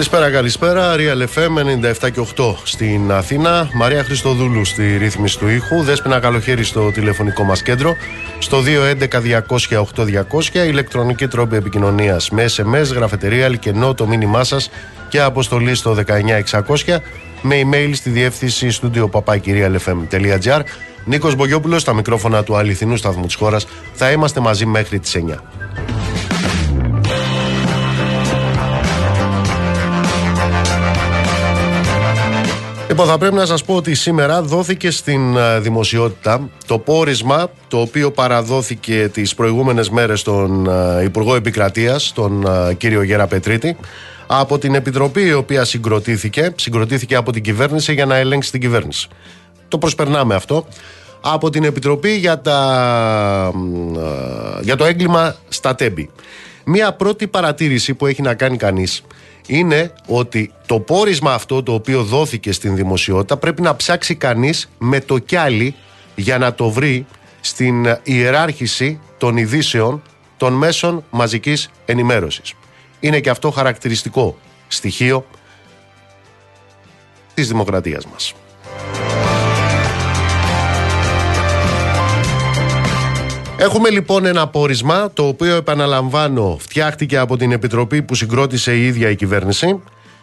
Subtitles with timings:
[0.00, 0.94] Καλησπέρα, καλησπέρα.
[0.96, 1.56] Real FM
[2.02, 3.70] 97 και 8 στην Αθήνα.
[3.72, 5.82] Μαρία Χριστοδούλου στη ρύθμιση του ήχου.
[5.82, 7.96] Δέσποινα καλοχέρι στο τηλεφωνικό μας κέντρο.
[8.38, 10.66] Στο 211-200-8200.
[10.66, 14.70] Ηλεκτρονική τρόπη επικοινωνίας με SMS, γραφετερία, αλκενό το μήνυμά σας
[15.08, 17.02] και αποστολή στο 19600
[17.42, 20.60] με email στη διεύθυνση studio papakirialfm.gr.
[21.04, 23.66] Νίκος Μπογιόπουλος στα μικρόφωνα του αληθινού σταθμού της χώρας.
[23.92, 25.42] Θα είμαστε μαζί μέχρι τις 9.
[32.90, 37.80] Λοιπόν, θα πρέπει να σας πω ότι σήμερα δόθηκε στην ε, δημοσιότητα το πόρισμα το
[37.80, 43.76] οποίο παραδόθηκε τις προηγούμενες μέρες στον ε, Υπουργό Επικρατείας, τον ε, κύριο Γέρα Πετρίτη,
[44.26, 49.08] από την Επιτροπή η οποία συγκροτήθηκε, συγκροτήθηκε από την κυβέρνηση για να ελέγξει την κυβέρνηση.
[49.68, 50.66] Το προσπερνάμε αυτό.
[51.20, 53.52] Από την Επιτροπή για, τα,
[54.60, 56.10] για το έγκλημα στα τέμπη.
[56.64, 59.02] Μία πρώτη παρατήρηση που έχει να κάνει κανείς
[59.46, 65.00] είναι ότι το πόρισμα αυτό το οποίο δόθηκε στην δημοσιότητα πρέπει να ψάξει κανείς με
[65.00, 65.74] το κιάλι
[66.14, 67.06] για να το βρει
[67.40, 70.02] στην ιεράρχηση των ειδήσεων
[70.36, 72.54] των μέσων μαζικής ενημέρωσης.
[73.00, 75.26] Είναι και αυτό χαρακτηριστικό στοιχείο
[77.34, 78.34] της δημοκρατίας μας.
[83.62, 89.10] Έχουμε λοιπόν ένα πόρισμα το οποίο επαναλαμβάνω φτιάχτηκε από την Επιτροπή που συγκρότησε η ίδια
[89.10, 89.82] η κυβέρνηση.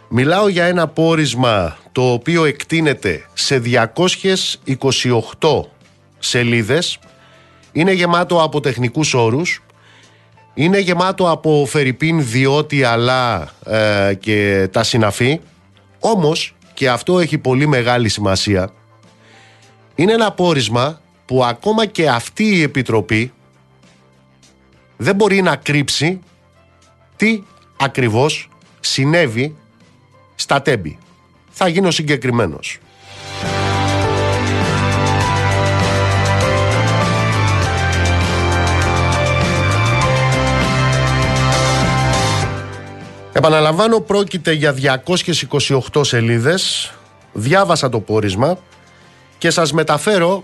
[0.10, 3.62] Μιλάω για ένα πόρισμα το οποίο εκτείνεται σε
[5.40, 5.62] 228
[6.20, 7.00] σελίδες.
[7.72, 9.64] Είναι γεμάτο από τεχνικούς όρους.
[10.54, 15.40] Είναι γεμάτο από φερρυπίν διότι αλλά ε, και τα συναφή.
[16.00, 18.70] Όμως και αυτό έχει πολύ μεγάλη σημασία.
[19.96, 23.32] Είναι ένα πόρισμα που ακόμα και αυτή η Επιτροπή
[24.98, 26.20] δεν μπορεί να κρύψει
[27.16, 27.44] τι
[27.78, 28.50] ακριβώς
[28.80, 29.56] συνέβη
[30.36, 30.98] στα τέμπη.
[31.50, 32.80] Θα γίνω συγκεκριμένος.
[43.34, 44.74] Επαναλαμβάνω πρόκειται για
[45.94, 46.94] 228 σελίδες
[47.34, 48.58] Διάβασα το πόρισμα
[49.38, 50.44] Και σας μεταφέρω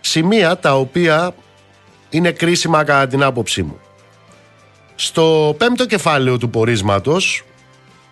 [0.00, 1.34] σημεία τα οποία
[2.14, 3.78] είναι κρίσιμα κατά την άποψή μου.
[4.94, 7.44] Στο πέμπτο κεφάλαιο του πορίσματος,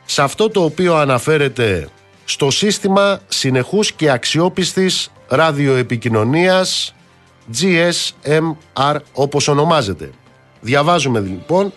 [0.05, 1.89] σε αυτό το οποίο αναφέρεται
[2.25, 6.95] στο σύστημα συνεχούς και αξιόπιστης ραδιοεπικοινωνίας
[7.61, 10.11] GSMR όπως ονομάζεται.
[10.61, 11.73] Διαβάζουμε λοιπόν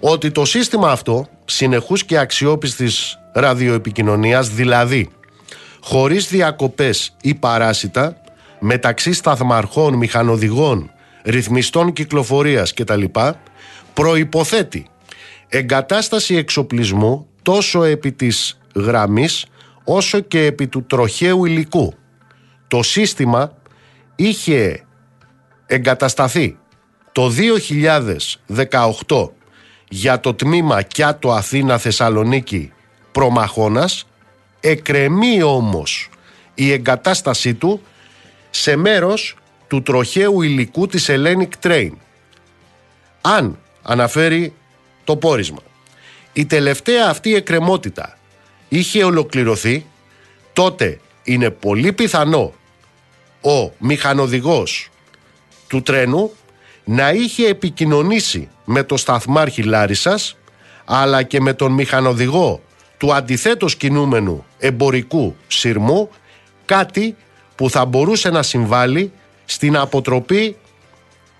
[0.00, 5.10] ότι το σύστημα αυτό συνεχούς και αξιόπιστης ραδιοεπικοινωνίας δηλαδή
[5.80, 8.16] χωρίς διακοπές ή παράσιτα
[8.60, 10.90] μεταξύ σταθμαρχών, μηχανοδηγών,
[11.26, 13.04] ρυθμιστών κυκλοφορίας κτλ.
[13.94, 14.86] προϋποθέτει
[15.48, 19.46] εγκατάσταση εξοπλισμού τόσο επί της γραμμής
[19.84, 21.94] όσο και επί του τροχαίου υλικού.
[22.68, 23.52] Το σύστημα
[24.16, 24.84] είχε
[25.66, 26.58] εγκατασταθεί
[27.12, 27.32] το
[29.06, 29.30] 2018
[29.88, 32.72] για το τμήμα Κιάτο Αθήνα Θεσσαλονίκη
[33.12, 34.06] Προμαχώνας
[34.60, 36.10] εκρεμεί όμως
[36.54, 37.80] η εγκατάστασή του
[38.50, 39.36] σε μέρος
[39.68, 41.90] του τροχαίου υλικού της Hellenic Train.
[43.20, 44.54] Αν αναφέρει
[45.04, 45.62] το πόρισμα.
[46.32, 48.18] Η τελευταία αυτή εκκρεμότητα
[48.68, 49.86] είχε ολοκληρωθεί,
[50.52, 52.52] τότε είναι πολύ πιθανό
[53.40, 54.88] ο μηχανοδηγός
[55.68, 56.32] του τρένου
[56.84, 60.36] να είχε επικοινωνήσει με το σταθμάρχη Λάρισας
[60.84, 62.60] αλλά και με τον μηχανοδηγό
[62.98, 66.10] του αντιθέτως κινούμενου εμπορικού σειρμού
[66.64, 67.16] κάτι
[67.54, 69.12] που θα μπορούσε να συμβάλλει
[69.46, 70.56] στην αποτροπή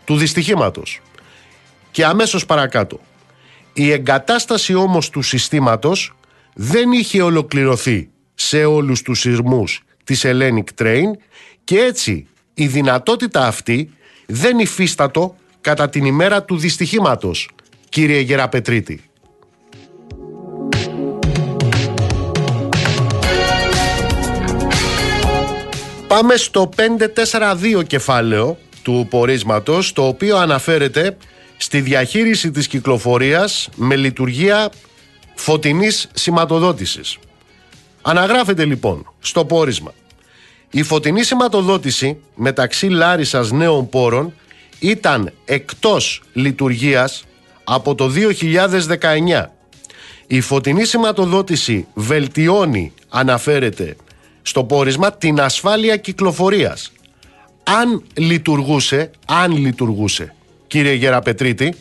[0.04, 1.00] του δυστυχήματος.
[1.90, 3.00] Και αμέσως παρακάτω.
[3.72, 6.14] Η εγκατάσταση όμως του συστήματος
[6.54, 11.10] δεν είχε ολοκληρωθεί σε όλους τους σειρμούς της Hellenic Train
[11.64, 13.90] και έτσι η δυνατότητα αυτή
[14.26, 17.50] δεν υφίστατο κατά την ημέρα του δυστυχήματος,
[17.88, 19.05] κύριε Γεραπετρίτη.
[26.08, 31.16] Πάμε στο 542 κεφάλαιο του πορίσματος, το οποίο αναφέρεται
[31.56, 34.70] στη διαχείριση της κυκλοφορίας με λειτουργία
[35.34, 37.18] φωτεινής σηματοδότησης.
[38.02, 39.94] Αναγράφεται λοιπόν στο πόρισμα.
[40.70, 44.34] Η φωτεινή σηματοδότηση μεταξύ Λάρισας νέων πόρων
[44.78, 47.24] ήταν εκτός λειτουργίας
[47.64, 49.52] από το 2019.
[50.26, 53.96] Η φωτεινή σηματοδότηση βελτιώνει, αναφέρεται,
[54.46, 56.92] στο πόρισμα την ασφάλεια κυκλοφορίας.
[57.62, 60.34] Αν λειτουργούσε, αν λειτουργούσε,
[60.66, 61.74] κύριε Γεραπετρίτη,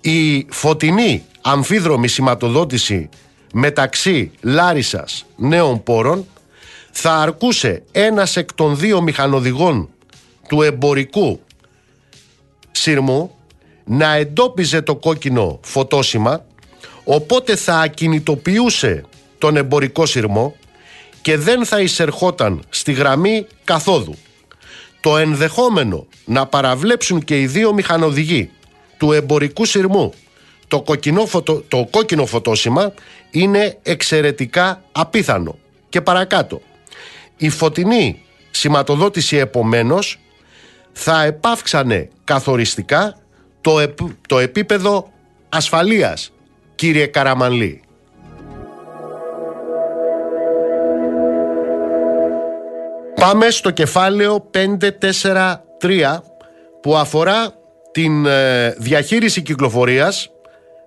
[0.00, 3.08] η φωτεινή αμφίδρομη σηματοδότηση
[3.52, 6.26] μεταξύ Λάρισας νέων πόρων
[6.90, 9.88] θα αρκούσε ένας εκ των δύο μηχανοδηγών
[10.48, 11.40] του εμπορικού
[12.70, 13.30] σύρμου
[13.84, 16.44] να εντόπιζε το κόκκινο φωτόσημα
[17.04, 19.04] οπότε θα ακινητοποιούσε
[19.38, 20.54] τον εμπορικό σύρμο
[21.26, 24.14] και δεν θα εισερχόταν στη γραμμή καθόδου.
[25.00, 28.50] Το ενδεχόμενο να παραβλέψουν και οι δύο μηχανοδηγοί
[28.96, 30.12] του εμπορικού σειρμού
[30.68, 32.92] το, κοκκινό φωτο, το κόκκινο φωτόσημα
[33.30, 35.58] είναι εξαιρετικά απίθανο.
[35.88, 36.62] Και παρακάτω.
[37.36, 40.18] Η φωτεινή σηματοδότηση επομένως
[40.92, 43.18] θα επάυξανε καθοριστικά
[43.60, 43.94] το,
[44.28, 45.12] το επίπεδο
[45.48, 46.32] ασφαλείας,
[46.74, 47.80] κύριε Καραμανλή.
[53.20, 54.50] Πάμε στο κεφάλαιο
[55.80, 56.18] 543
[56.80, 57.54] που αφορά
[57.92, 60.30] την ε, διαχείριση κυκλοφορίας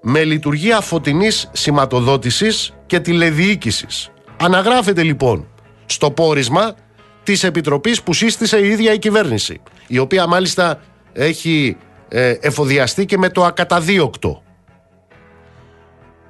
[0.01, 4.11] με λειτουργία φωτεινής σηματοδότησης και τηλεδιοίκησης.
[4.39, 5.47] Αναγράφεται λοιπόν
[5.85, 6.75] στο πόρισμα
[7.23, 10.79] της Επιτροπής που σύστησε η ίδια η κυβέρνηση, η οποία μάλιστα
[11.13, 11.77] έχει
[12.07, 14.43] ε, εφοδιαστεί και με το ακαταδίωκτο.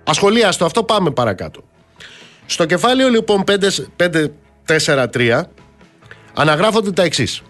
[0.04, 1.64] Ασχολίαστο αυτό πάμε παρακάτω.
[2.46, 3.44] Στο κεφάλαιο λοιπόν
[4.68, 5.42] 543
[6.34, 7.42] αναγράφονται τα εξής.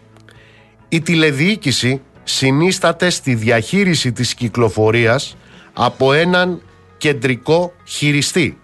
[0.89, 5.37] Η τηλεδιοίκηση συνίσταται στη διαχείριση της κυκλοφορίας
[5.73, 6.61] από έναν
[6.97, 8.57] κεντρικό χειριστή.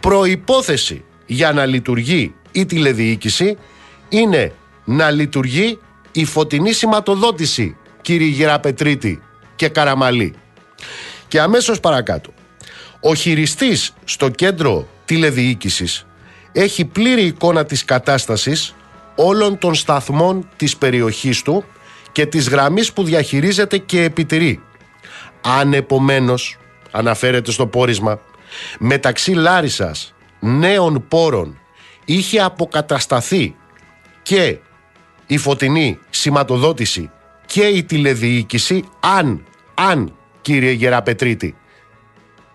[0.00, 3.56] Προϋπόθεση για να λειτουργεί η τηλεδιοίκηση
[4.08, 4.52] είναι
[4.84, 5.78] να λειτουργεί
[6.12, 9.22] η φωτεινή σηματοδότηση κύριε Γεραπετρίτη
[9.56, 10.34] και Καραμαλή.
[11.28, 12.32] Και αμέσως παρακάτω.
[13.00, 16.06] Ο χειριστής στο κέντρο τηλεδιοίκησης
[16.52, 18.74] έχει πλήρη εικόνα της κατάστασης
[19.14, 21.64] όλων των σταθμών της περιοχής του
[22.12, 24.62] και της γραμμής που διαχειρίζεται και επιτηρεί.
[25.40, 26.58] Αν επομένως,
[26.90, 28.20] αναφέρεται στο πόρισμα,
[28.78, 31.58] μεταξύ Λάρισας νέων πόρων
[32.04, 33.54] είχε αποκατασταθεί
[34.22, 34.58] και
[35.26, 37.10] η φωτεινή σηματοδότηση
[37.46, 41.54] και η τηλεδιοίκηση αν, αν κύριε Γεραπετρίτη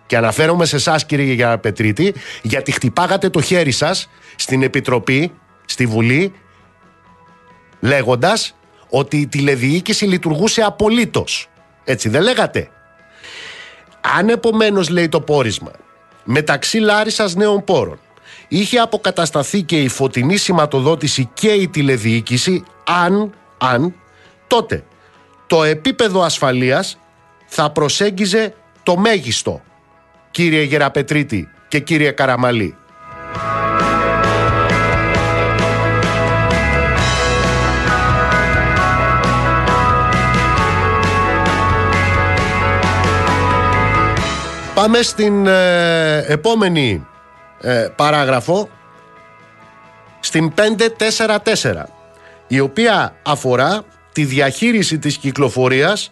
[0.06, 5.32] και αναφέρομαι σε εσάς κύριε Γεραπετρίτη γιατί χτυπάγατε το χέρι σας στην Επιτροπή,
[5.66, 6.34] στη Βουλή
[7.80, 8.56] λέγοντας
[8.90, 11.50] ότι η τηλεδιοίκηση λειτουργούσε απολύτως.
[11.84, 12.70] Έτσι δεν λέγατε;
[14.18, 15.72] Αν επομένως λέει το πόρισμα
[16.24, 18.00] μεταξύ Λάρισας νέων πόρων
[18.48, 23.96] είχε αποκατασταθεί και η φωτεινή σηματοδότηση και η τηλεδιοίκηση αν, αν
[24.48, 24.84] τότε
[25.48, 27.00] το επίπεδο ασφαλείας
[27.46, 29.62] θα προσέγγιζε το μέγιστο
[30.32, 32.76] κύριε Γεραπετρίτη και κύριε Καραμαλή.
[44.76, 47.08] Πάμε στην ε, επόμενη
[47.62, 48.70] ε, παράγραφο,
[50.20, 50.54] στην
[51.64, 51.84] 544,
[52.48, 56.12] η οποία αφορά τη διαχείριση της κυκλοφορίας,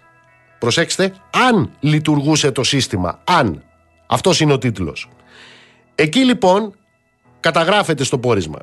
[0.59, 1.13] προσέξτε,
[1.49, 3.63] αν λειτουργούσε το σύστημα, αν.
[4.07, 5.09] Αυτός είναι ο τίτλος.
[5.95, 6.75] Εκεί λοιπόν
[7.39, 8.59] καταγράφεται στο πόρισμα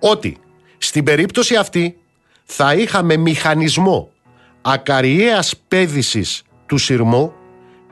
[0.00, 0.38] ότι
[0.78, 1.96] στην περίπτωση αυτή
[2.44, 4.10] θα είχαμε μηχανισμό
[4.62, 7.32] ακαριέας πέδησης του σειρμού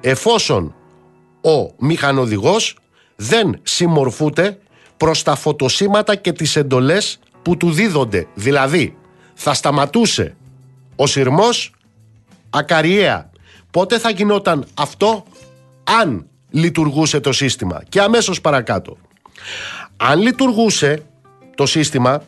[0.00, 0.75] εφόσον
[1.45, 2.77] ο μηχανοδηγός
[3.17, 4.59] δεν συμμορφούται
[4.97, 8.27] προς τα φωτοσύματα και τις εντολές που του δίδονται.
[8.35, 8.97] Δηλαδή,
[9.35, 10.37] θα σταματούσε
[10.97, 11.73] ο σειρμός
[12.51, 13.31] ακαριέα.
[13.71, 15.25] Πότε θα γινόταν αυτό;
[15.85, 17.83] Αν λειτουργούσε το σύστημα.
[17.89, 18.97] Και αμέσως παρακάτω.
[19.97, 21.03] Αν λειτουργούσε
[21.55, 22.23] το σύστημα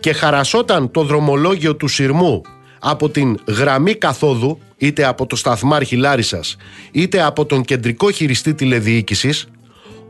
[0.00, 2.42] και χαρασόταν το δρομολόγιο του σειρμού
[2.84, 6.56] από την γραμμή καθόδου, είτε από το σταθμάρχη Λάρισας,
[6.90, 9.48] είτε από τον κεντρικό χειριστή τηλεδιοίκησης,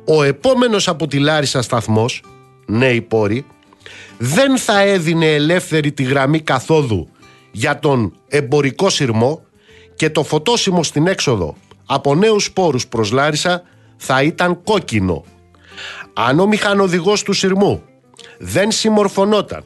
[0.05, 2.23] ο επόμενος από τη Λάρισα σταθμός,
[2.67, 3.47] νέοι πόροι,
[4.19, 7.09] δεν θα έδινε ελεύθερη τη γραμμή καθόδου
[7.51, 9.43] για τον εμπορικό σειρμό
[9.95, 13.63] και το φωτόσιμο στην έξοδο από νέους πόρους προς Λάρισα
[13.97, 15.25] θα ήταν κόκκινο.
[16.13, 17.83] Αν ο μηχανοδηγός του σειρμού
[18.39, 19.65] δεν συμμορφωνόταν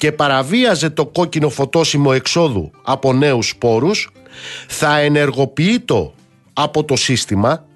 [0.00, 4.10] και παραβίαζε το κόκκινο φωτόσιμο εξόδου από νέους σπόρους
[4.68, 6.14] θα ενεργοποιεί το
[6.52, 7.66] από το σύστημα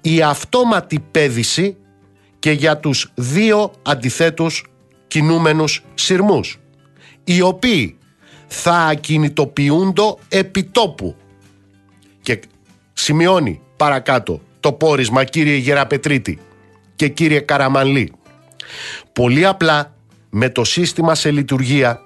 [0.00, 1.76] η αυτόματη πέδηση
[2.38, 4.64] και για τους δύο αντιθέτους
[5.06, 6.58] κινούμενους σειρμούς
[7.24, 7.98] οι οποίοι
[8.46, 11.16] θα ακινητοποιούνται επιτόπου
[12.22, 12.40] και
[12.92, 16.38] σημειώνει παρακάτω το πόρισμα κύριε Γεραπετρίτη
[16.96, 18.12] και κύριε Καραμανλή
[19.12, 19.95] πολύ απλά
[20.38, 22.00] με το σύστημα σε λειτουργία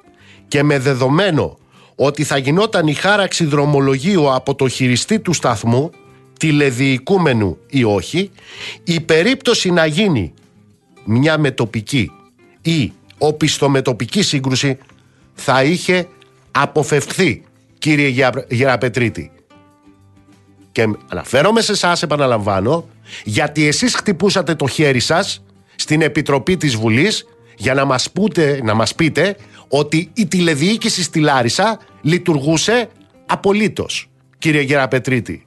[0.49, 1.59] και με δεδομένο
[1.95, 5.91] ότι θα γινόταν η χάραξη δρομολογίου από το χειριστή του σταθμού
[6.39, 8.31] τηλεδιοικούμενου ή όχι,
[8.85, 10.33] η περίπτωση να γίνει
[11.05, 12.13] μια μετοπική
[12.63, 14.79] ή οπισθομετοπική σύγκρουση
[15.35, 16.09] θα είχε
[16.51, 17.43] αποφευχθεί
[17.79, 19.31] κύριε Γεραπετρίτη.
[20.73, 22.89] Και αναφέρομαι σε εσάς, επαναλαμβάνω,
[23.25, 25.45] γιατί εσείς χτυπούσατε το χέρι σας
[25.75, 27.25] στην Επιτροπή της Βουλής
[27.61, 29.37] για να μας, πούτε, να μας πείτε
[29.69, 32.89] ότι η τηλεδιοίκηση στη Λάρισα λειτουργούσε
[33.27, 35.47] απολύτως, κύριε Γεραπετρίτη.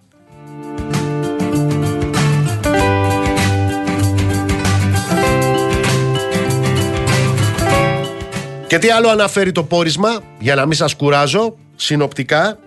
[8.68, 12.60] Και τι άλλο αναφέρει το πόρισμα, για να μην σας κουράζω, συνοπτικά,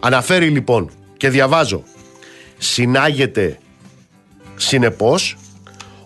[0.00, 1.82] αναφέρει λοιπόν και διαβάζω,
[2.58, 3.58] συνάγεται
[4.56, 5.36] συνεπώς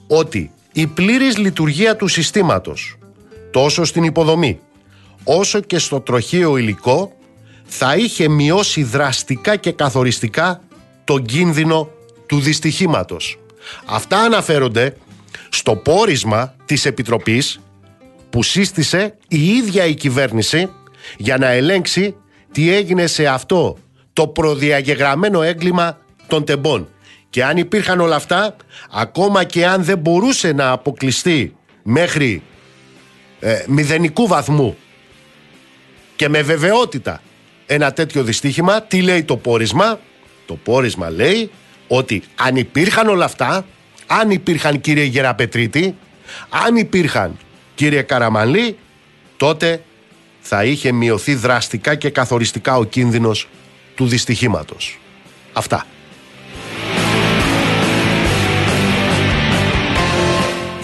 [0.07, 2.99] ότι η πλήρης λειτουργία του συστήματος,
[3.51, 4.61] τόσο στην υποδομή,
[5.25, 7.13] όσο και στο τροχείο υλικό,
[7.65, 10.61] θα είχε μειώσει δραστικά και καθοριστικά
[11.05, 11.89] τον κίνδυνο
[12.27, 13.39] του δυστυχήματος.
[13.87, 14.97] Αυτά αναφέρονται
[15.49, 17.61] στο πόρισμα της Επιτροπής
[18.31, 20.71] που σύστησε η ίδια η κυβέρνηση
[21.17, 22.15] για να ελέγξει
[22.53, 23.77] τι έγινε σε αυτό
[24.13, 26.89] το προδιαγεγραμμένο έγκλημα των τεμπών.
[27.31, 28.57] Και αν υπήρχαν όλα αυτά,
[28.91, 32.43] ακόμα και αν δεν μπορούσε να αποκλειστεί μέχρι
[33.41, 34.77] ε, μηδενικού βαθμού
[36.17, 37.23] και με βεβαιότητα
[37.67, 40.01] ένα τέτοιο δυστύχημα, τι λέει το πόρισμα;
[40.47, 41.51] Το πόρισμα λέει
[41.89, 43.67] ότι αν υπήρχαν όλα αυτά,
[44.07, 45.97] αν υπήρχαν κύριε Γεραπετρίτη,
[46.49, 47.39] αν υπήρχαν
[47.75, 48.77] κύριε Καραμαλή,
[49.37, 49.83] τότε
[50.41, 53.49] θα είχε μειωθεί δραστικά και καθοριστικά ο κίνδυνος
[53.95, 54.99] του δυστυχήματος.
[55.53, 55.87] Αυτά.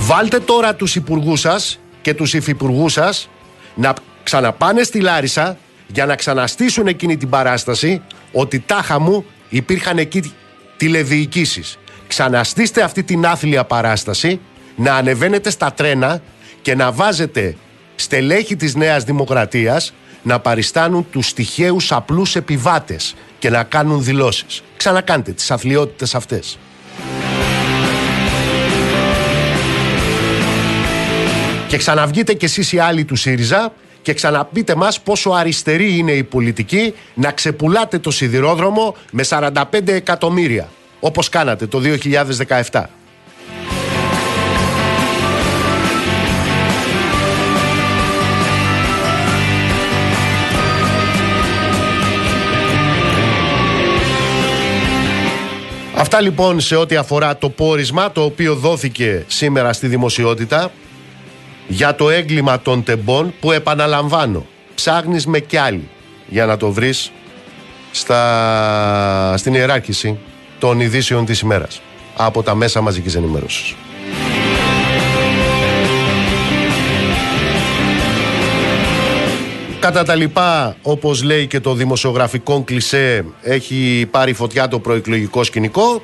[0.07, 3.29] Βάλτε τώρα τους υπουργούς σας και τους υφυπουργούς σας
[3.75, 10.33] να ξαναπάνε στη Λάρισα για να ξαναστήσουν εκείνη την παράσταση ότι τάχα μου υπήρχαν εκεί
[10.77, 11.79] τηλεδιοικήσεις.
[12.07, 14.41] Ξαναστήστε αυτή την άθλια παράσταση,
[14.77, 16.21] να ανεβαίνετε στα τρένα
[16.63, 17.57] και να βάζετε
[17.97, 24.63] στελέχη της Νέας Δημοκρατίας να παριστάνουν τους τυχαίους απλούς επιβάτες και να κάνουν δηλώσεις.
[24.77, 26.59] Ξανακάντε τις αθλειότητες αυτές.
[31.69, 36.25] Και ξαναβγείτε κι εσείς οι άλλοι του ΣΥΡΙΖΑ και ξαναπείτε μας πόσο αριστερή είναι η
[36.25, 39.53] πολιτική να ξεπουλάτε το σιδηρόδρομο με 45
[39.85, 40.69] εκατομμύρια
[41.01, 41.81] όπως κάνατε το
[42.71, 42.83] 2017.
[55.99, 60.73] Αυτά λοιπόν σε ό,τι αφορά το πόρισμα το οποίο δόθηκε σήμερα στη δημοσιότητα
[61.69, 65.89] για το έγκλημα των τεμπών που επαναλαμβάνω ψάχνεις με κι άλλοι
[66.29, 67.13] για να το βρεις
[67.91, 69.35] στα...
[69.37, 70.19] στην ιεράρχηση
[70.59, 71.81] των ειδήσεων της ημέρας
[72.17, 73.75] από τα μέσα μαζικής ενημέρωσης.
[79.81, 86.03] Κατά τα λοιπά, όπως λέει και το δημοσιογραφικό κλισέ, έχει πάρει φωτιά το προεκλογικό σκηνικό.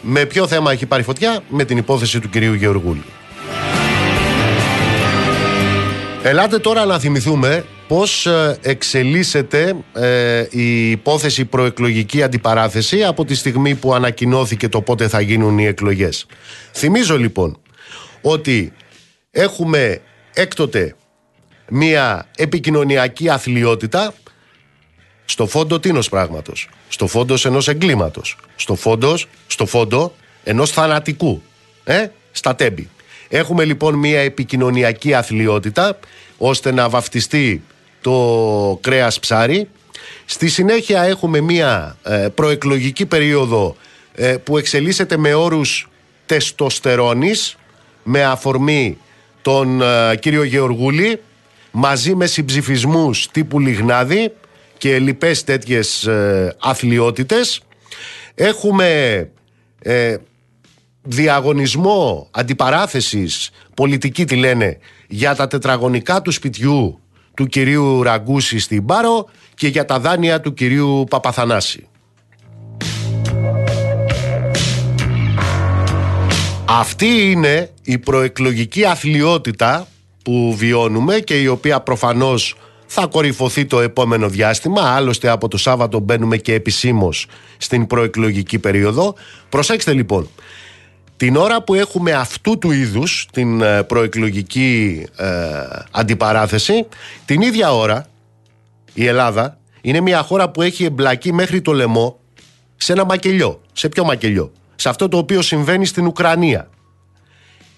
[0.00, 3.04] Με ποιο θέμα έχει πάρει φωτιά; Με την υπόθεση του κυρίου Γεωργούλη.
[6.22, 13.74] Ελάτε τώρα να θυμηθούμε πώς ε, εξελίσσεται ε, η υπόθεση προεκλογική αντιπαράθεση από τη στιγμή
[13.74, 16.26] που ανακοινώθηκε το πότε θα γίνουν οι εκλογές.
[16.72, 17.58] Θυμίζω λοιπόν
[18.22, 18.72] ότι
[19.30, 20.00] έχουμε
[20.34, 20.94] έκτοτε
[21.68, 24.14] μία επικοινωνιακή αθλειότητα
[25.24, 31.42] στο φόντο τίνος πράγματος, στο φόντος ενός εγκλήματος, στο φόντος, στο φόντο ενός θανατικού,
[31.84, 32.88] ε, στα τέμπη.
[33.28, 35.98] Έχουμε λοιπόν μία επικοινωνιακή αθλειότητα
[36.38, 37.62] ώστε να βαφτιστεί
[38.00, 39.68] το κρέας ψάρι.
[40.24, 43.76] Στη συνέχεια έχουμε μία ε, προεκλογική περίοδο
[44.14, 45.88] ε, που εξελίσσεται με όρους
[46.26, 47.56] τεστοστερόνης
[48.02, 48.98] με αφορμή
[49.42, 51.20] τον ε, κύριο Γεωργούλη
[51.70, 54.32] μαζί με συμψηφισμούς τύπου Λιγνάδη
[54.78, 57.60] και λοιπές τέτοιες ε, αθλειότητες.
[58.34, 59.30] Έχουμε
[59.82, 60.16] ε,
[61.08, 67.00] διαγωνισμό αντιπαράθεσης πολιτική τη λένε για τα τετραγωνικά του σπιτιού
[67.34, 71.88] του κυρίου Ραγκούση στην Πάρο και για τα δάνεια του κυρίου Παπαθανάση.
[76.64, 79.86] Αυτή είναι η προεκλογική αθλειότητα
[80.22, 84.82] που βιώνουμε και η οποία προφανώς θα κορυφωθεί το επόμενο διάστημα.
[84.82, 89.14] Άλλωστε από το Σάββατο μπαίνουμε και επισήμως στην προεκλογική περίοδο.
[89.48, 90.28] Προσέξτε λοιπόν,
[91.18, 95.26] την ώρα που έχουμε αυτού του είδους την ε, προεκλογική ε,
[95.90, 96.86] αντιπαράθεση,
[97.24, 98.06] την ίδια ώρα
[98.94, 102.18] η Ελλάδα είναι μια χώρα που έχει εμπλακεί μέχρι το λαιμό
[102.76, 106.68] σε ένα μακελιό, Σε ποιο μακελιό; Σε αυτό το οποίο συμβαίνει στην Ουκρανία.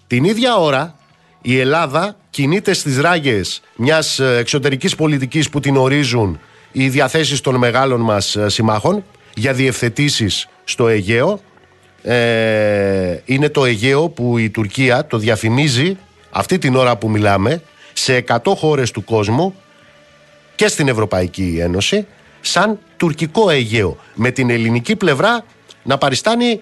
[0.07, 0.95] Την ίδια ώρα
[1.43, 6.41] η Ελλάδα κινείται στις ράγες μιας ε, εξωτερικής πολιτικής που την ορίζουν
[6.73, 9.05] οι διαθέσεις των μεγάλων μας ε, συμμάχων
[9.35, 11.41] για διευθετήσεις στο Αιγαίο.
[12.03, 15.97] Ε, είναι το Αιγαίο που η Τουρκία το διαφημίζει
[16.31, 19.55] αυτή την ώρα που μιλάμε σε 100 χώρες του κόσμου
[20.55, 22.07] και στην Ευρωπαϊκή Ένωση
[22.41, 25.45] σαν τουρκικό Αιγαίο με την ελληνική πλευρά
[25.83, 26.61] να παριστάνει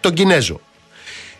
[0.00, 0.60] τον Κινέζο.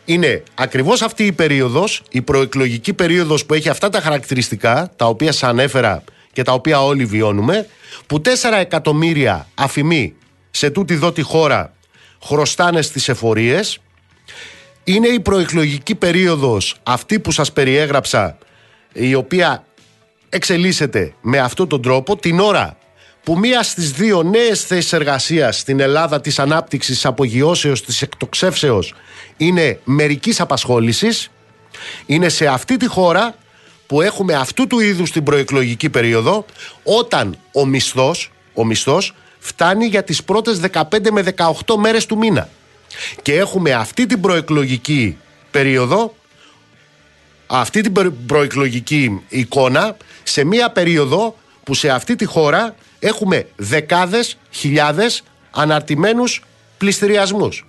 [0.05, 5.33] Είναι ακριβώς αυτή η περίοδος, η προεκλογική περίοδος που έχει αυτά τα χαρακτηριστικά τα οποία
[5.33, 7.67] σας ανέφερα και τα οποία όλοι βιώνουμε
[8.07, 8.31] που 4
[8.61, 10.15] εκατομμύρια αφημοί
[10.51, 11.75] σε τούτη εδώ τη χώρα
[12.27, 13.79] χρωστάνε στις εφορίες.
[14.85, 18.39] Είναι η προεκλογική περίοδος αυτή που σας περιέγραψα
[18.93, 19.65] η οποία
[20.29, 22.79] εξελίσσεται με αυτόν τον τρόπο την ώρα
[23.23, 28.95] που μία στις δύο νέες θέσεις εργασίας στην Ελλάδα της ανάπτυξης, της απογειώσεως, της εκτοξεύσεως
[29.37, 31.31] είναι μερικής απασχόλησης
[32.07, 33.35] είναι σε αυτή τη χώρα
[33.87, 36.45] που έχουμε αυτού του είδους την προεκλογική περίοδο
[36.83, 39.15] όταν ο μισθός, ο μισθός
[39.47, 41.23] φτάνει για τις πρώτες 15 με
[41.67, 42.49] 18 μέρες του μήνα.
[43.23, 45.17] Και έχουμε αυτή την προεκλογική
[45.51, 46.15] περίοδο,
[47.47, 47.93] αυτή την
[48.27, 56.45] προεκλογική εικόνα σε μία περίοδο που σε αυτή τη χώρα έχουμε δεκάδες χιλιάδες αναρτημένους
[56.79, 57.67] πληστηριασμούς.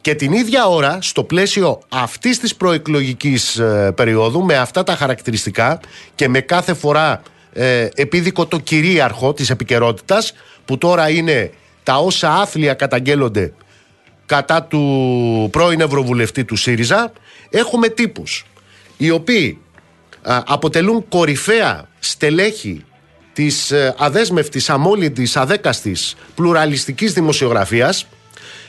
[0.00, 5.80] Και την ίδια ώρα, στο πλαίσιο αυτής της προεκλογικής ε, περίοδου, με αυτά τα χαρακτηριστικά
[6.14, 10.32] και με κάθε φορά ε, επίδικο το κυρίαρχο της επικαιρότητας,
[10.66, 11.50] που τώρα είναι
[11.82, 13.52] τα όσα άθλια καταγγέλλονται
[14.26, 17.12] κατά του πρώην Ευρωβουλευτή του ΣΥΡΙΖΑ,
[17.50, 18.46] έχουμε τύπους
[18.96, 19.58] οι οποίοι
[20.22, 22.84] αποτελούν κορυφαία στελέχη
[23.32, 28.06] της ε, αδέσμευτης, αμόλυντης, αδέκαστης, πλουραλιστικής δημοσιογραφίας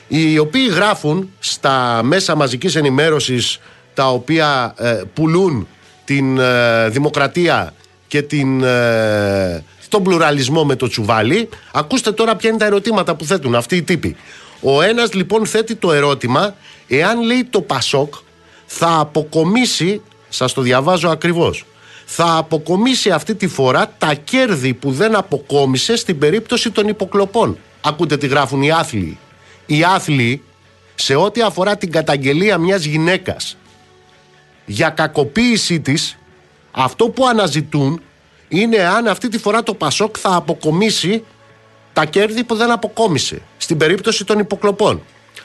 [0.08, 3.60] οι οποίοι γράφουν στα μέσα μαζικής ενημέρωσης
[3.94, 5.68] τα οποία ε, πουλούν
[6.04, 7.74] την ε, δημοκρατία
[8.06, 11.48] και την, ε, τον πλουραλισμό με το τσουβάλι.
[11.72, 14.16] Ακούστε τώρα ποια είναι τα ερωτήματα που θέτουν αυτοί οι τύποι.
[14.60, 16.54] Ο ένας λοιπόν θέτει το ερώτημα
[16.88, 18.14] εάν λέει το Πασόκ
[18.66, 21.64] θα αποκομίσει, σας το διαβάζω ακριβώς,
[22.04, 27.58] θα αποκομίσει αυτή τη φορά τα κέρδη που δεν αποκόμισε στην περίπτωση των υποκλοπών.
[27.80, 29.18] Ακούτε τι γράφουν οι άθλοι
[29.68, 30.42] οι άθλοι
[30.94, 33.56] σε ό,τι αφορά την καταγγελία μιας γυναίκας
[34.66, 36.18] για κακοποίησή της
[36.70, 38.00] αυτό που αναζητούν
[38.48, 41.24] είναι αν αυτή τη φορά το Πασόκ θα αποκομίσει
[41.92, 45.02] τα κέρδη που δεν αποκόμισε στην περίπτωση των υποκλοπών.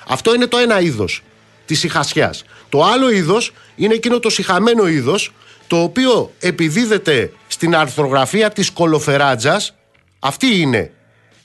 [0.08, 1.24] Αυτό είναι το ένα είδος
[1.66, 2.44] της ηχασιάς.
[2.70, 5.34] Το άλλο είδος είναι εκείνο το συχαμένο είδος
[5.68, 9.74] το οποίο επιδίδεται στην αρθρογραφία της κολοφεράτζας
[10.20, 10.92] αυτή είναι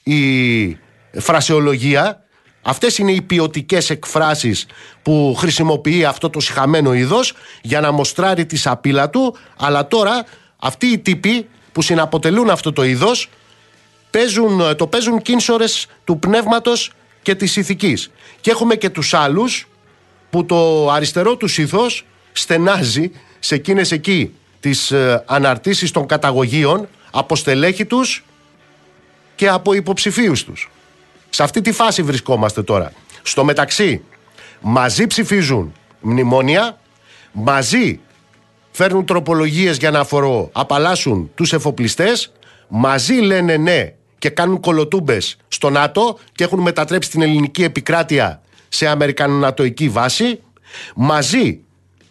[0.02, 0.78] η
[1.18, 2.22] φρασεολογία
[2.62, 4.66] Αυτές είναι οι ποιοτικές εκφράσεις
[5.02, 10.24] που χρησιμοποιεί αυτό το συχαμένο είδος για να μοστράρει τη σαπίλα του αλλά τώρα
[10.58, 13.28] αυτοί οι τύποι που συναποτελούν αυτό το είδος
[14.10, 16.92] παίζουν, το παίζουν κίνσορες του πνεύματος
[17.22, 18.10] και της ηθικής.
[18.40, 19.68] Και έχουμε και τους άλλους
[20.30, 27.36] που το αριστερό τους ήθος στενάζει σε εκείνες εκεί τις ε, αναρτήσεις των καταγωγείων από
[27.36, 28.24] στελέχη τους
[29.34, 30.70] και από υποψηφίους τους.
[31.30, 32.92] Σε αυτή τη φάση βρισκόμαστε τώρα.
[33.22, 34.02] Στο μεταξύ,
[34.60, 36.78] μαζί ψηφίζουν μνημόνια,
[37.32, 38.00] μαζί
[38.78, 42.32] φέρνουν τροπολογίες για να αφορώ, απαλλάσσουν τους εφοπλιστές,
[42.68, 48.86] μαζί λένε ναι και κάνουν κολοτούμπες στο ΝΑΤΟ και έχουν μετατρέψει την ελληνική επικράτεια σε
[48.86, 50.40] αμερικανο-νατοϊκή βάση,
[50.94, 51.60] μαζί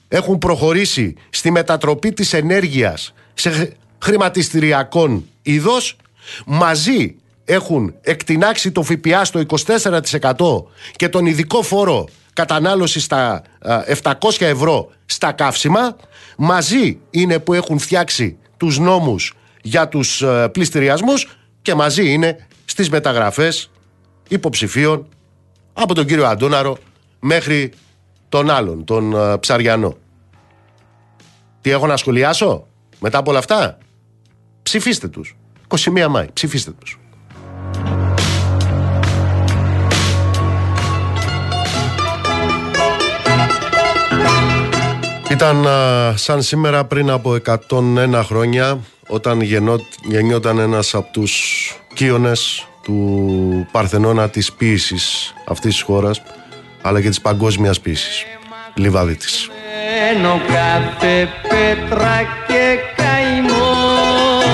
[0.08, 5.96] έχουν προχωρήσει στη μετατροπή της ενέργειας σε χρηματιστηριακών είδος,
[6.46, 10.64] μαζί έχουν εκτινάξει το ΦΠΑ στο 24%
[10.96, 13.42] και τον ειδικό φόρο κατανάλωσης στα
[14.04, 15.96] 700 ευρώ στα καύσιμα
[16.38, 23.72] μαζί είναι που έχουν φτιάξει τους νόμους για τους πληστηριασμούς και μαζί είναι στις μεταγραφές
[24.30, 25.08] υποψηφίων
[25.74, 26.78] από τον κύριο Αντώναρο
[27.20, 27.72] μέχρι
[28.30, 29.98] τον άλλον, τον Ψαριανό.
[31.62, 32.68] Τι έχω να σχολιάσω
[33.00, 33.78] μετά από όλα αυτά;
[34.64, 35.36] Ψηφίστε τους.
[35.68, 36.28] 21 Μάη.
[36.34, 37.00] Ψηφίστε τους.
[45.32, 45.66] Ήταν
[46.16, 47.38] σαν σήμερα πριν από
[47.70, 49.42] 101 χρόνια όταν
[50.04, 51.34] γεννιόταν ένας από τους
[51.94, 56.22] κύονες του Παρθενώνα της ποίησης αυτής της χώρας
[56.82, 58.26] αλλά και της παγκόσμιας ποίησης
[58.74, 59.50] Λιβαδίτης
[60.48, 64.48] κάθε πέτρα και καημός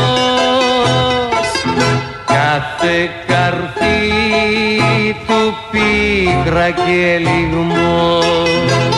[2.26, 3.84] κάθε καρφί
[5.28, 8.26] του πίκρα και λιγμός.
[8.70, 8.93] Μα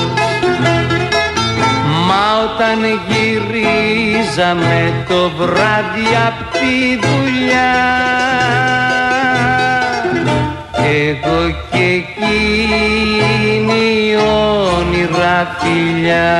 [2.45, 7.75] όταν γυρίζαμε το βράδυ απ' τη δουλειά.
[10.77, 11.39] Εγώ
[11.71, 13.05] και εκείνη
[14.77, 16.34] όνειρα φιλιά.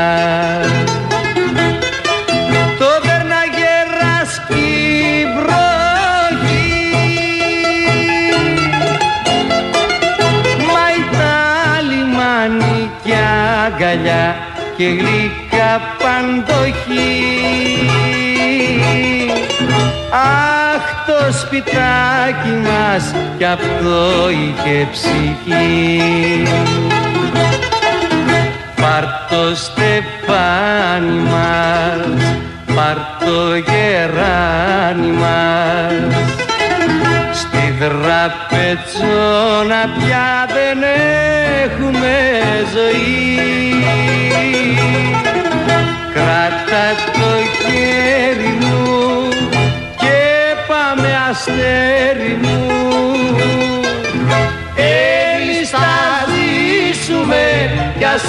[2.80, 6.74] Το δέρναγε ράσκει βροχή.
[10.68, 13.14] Μα ήταν λιμάνι κι
[13.66, 17.26] αγκαλιά και γλυκά παντοχή
[20.12, 26.02] Αχ το σπιτάκι μας κι αυτό είχε ψυχή.
[28.82, 32.22] Πάρ το στεφάνι μας,
[32.76, 35.94] πάρ το γεράνι μας.
[37.34, 40.84] Στη δραπετσόνα πια δεν
[41.64, 42.16] έχουμε
[42.74, 43.16] ζωή
[46.16, 49.30] Κράτα το χέρι μου
[49.98, 50.18] και
[50.68, 52.64] πάμε αστέρι μου.
[54.76, 58.24] Εμείς θα ζήσουμε κι ας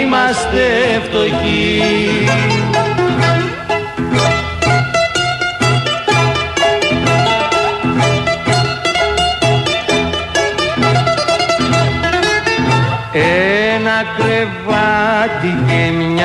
[0.00, 0.66] είμαστε
[1.04, 1.82] φτωχοί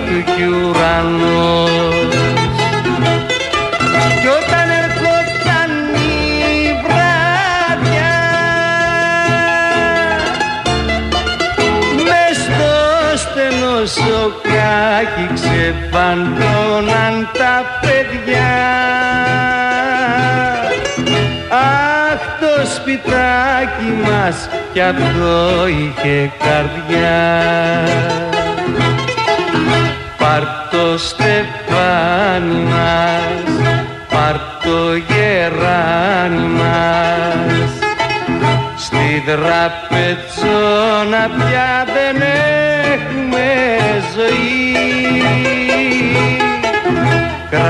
[0.06, 0.44] του κι
[15.72, 18.52] σοκάκι ξεφαντώναν τα παιδιά.
[21.50, 27.24] Αχ το σπιτάκι μας κι αυτό είχε καρδιά.
[30.18, 33.50] Πάρ το στεφάνι μας,
[34.08, 37.70] πάρ το γεράνι μας.
[38.76, 42.22] Στη δραπετσόνα πια δεν
[42.92, 43.48] έχουμε
[44.16, 45.51] ζωή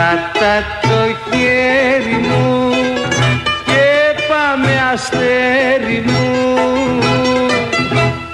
[0.03, 2.71] Κράτα το χέρι μου
[3.65, 6.49] και πάμε αστέρι μου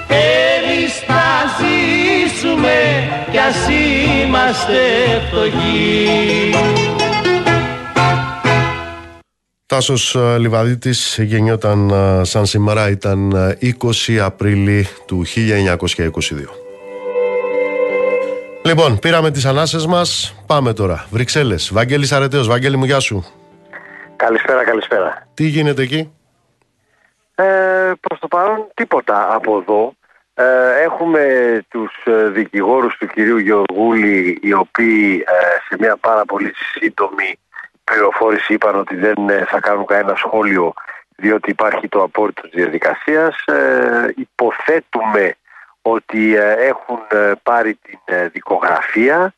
[0.07, 1.25] Εμείς θα
[1.59, 2.77] ζήσουμε
[3.31, 4.77] κι ας είμαστε
[5.27, 6.07] φτωχοί
[9.65, 13.57] Τάσος ε, Λιβαδίτης γεννιόταν ε, σαν σήμερα ήταν ε,
[14.07, 16.68] 20 Απρίλη του 1922.
[18.65, 21.05] Λοιπόν, πήραμε τις ανάσες μας, πάμε τώρα.
[21.11, 23.25] Βρυξέλλες, Βαγγέλης Αρετέος, Βαγγέλη μου γεια σου.
[24.15, 25.27] Καλησπέρα, καλησπέρα.
[25.33, 26.13] Τι γίνεται εκεί;
[27.35, 29.93] Ε, προς το παρόν τίποτα από εδώ.
[30.33, 31.21] Ε, έχουμε
[31.69, 35.33] τους ε, δικηγόρους του κυρίου Γεωργούλη οι οποίοι ε,
[35.67, 37.39] σε μια πάρα πολύ σύντομη
[37.83, 40.73] πληροφόρηση είπαν ότι δεν ε, θα κάνουν κανένα σχόλιο
[41.15, 43.43] διότι υπάρχει το απόρριτο της διαδικασίας.
[43.45, 45.35] Ε, υποθέτουμε
[45.81, 49.33] ότι ε, έχουν ε, πάρει την ε, δικογραφία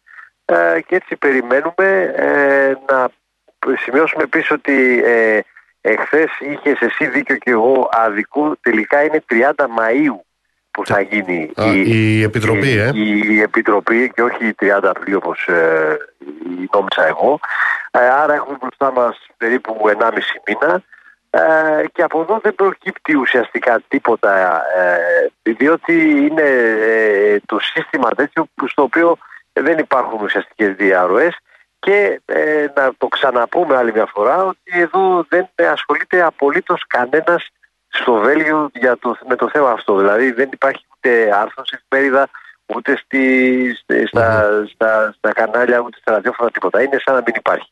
[0.45, 3.09] ε, και έτσι περιμένουμε ε, να
[3.75, 5.39] σημειώσουμε επίσης ότι ε,
[5.81, 10.19] εχθές είχες εσύ δίκιο και εγώ αδικό τελικά είναι 30 Μαΐου
[10.71, 12.91] που θα γίνει Α, η Επιτροπή, η, ε.
[12.93, 15.97] η Επιτροπή και όχι η 30 Απριλίου όπως ε,
[16.73, 17.39] νόμιζα εγώ.
[17.91, 20.11] Ε, άρα έχουμε μπροστά μας περίπου 1,5
[20.47, 20.83] μήνα
[21.33, 26.49] ε, και από εδώ δεν προκύπτει ουσιαστικά τίποτα ε, διότι είναι
[26.81, 29.17] ε, το σύστημα τέτοιο που στο οποίο
[29.53, 31.37] δεν υπάρχουν ουσιαστικές διαρροές
[31.79, 37.49] και ε, να το ξαναπούμε άλλη μια φορά ότι εδώ δεν ασχολείται απολύτως κανένας
[37.87, 39.97] στο Βέλγιο για το, με το θέμα αυτό.
[39.97, 42.29] Δηλαδή δεν υπάρχει ούτε άρθρος σε εφημερίδα,
[42.65, 46.81] ούτε στη, στη- στα, στα, στα κανάλια, ούτε στα ραδιόφωνα, τίποτα.
[46.81, 47.71] Είναι σαν να μην υπάρχει.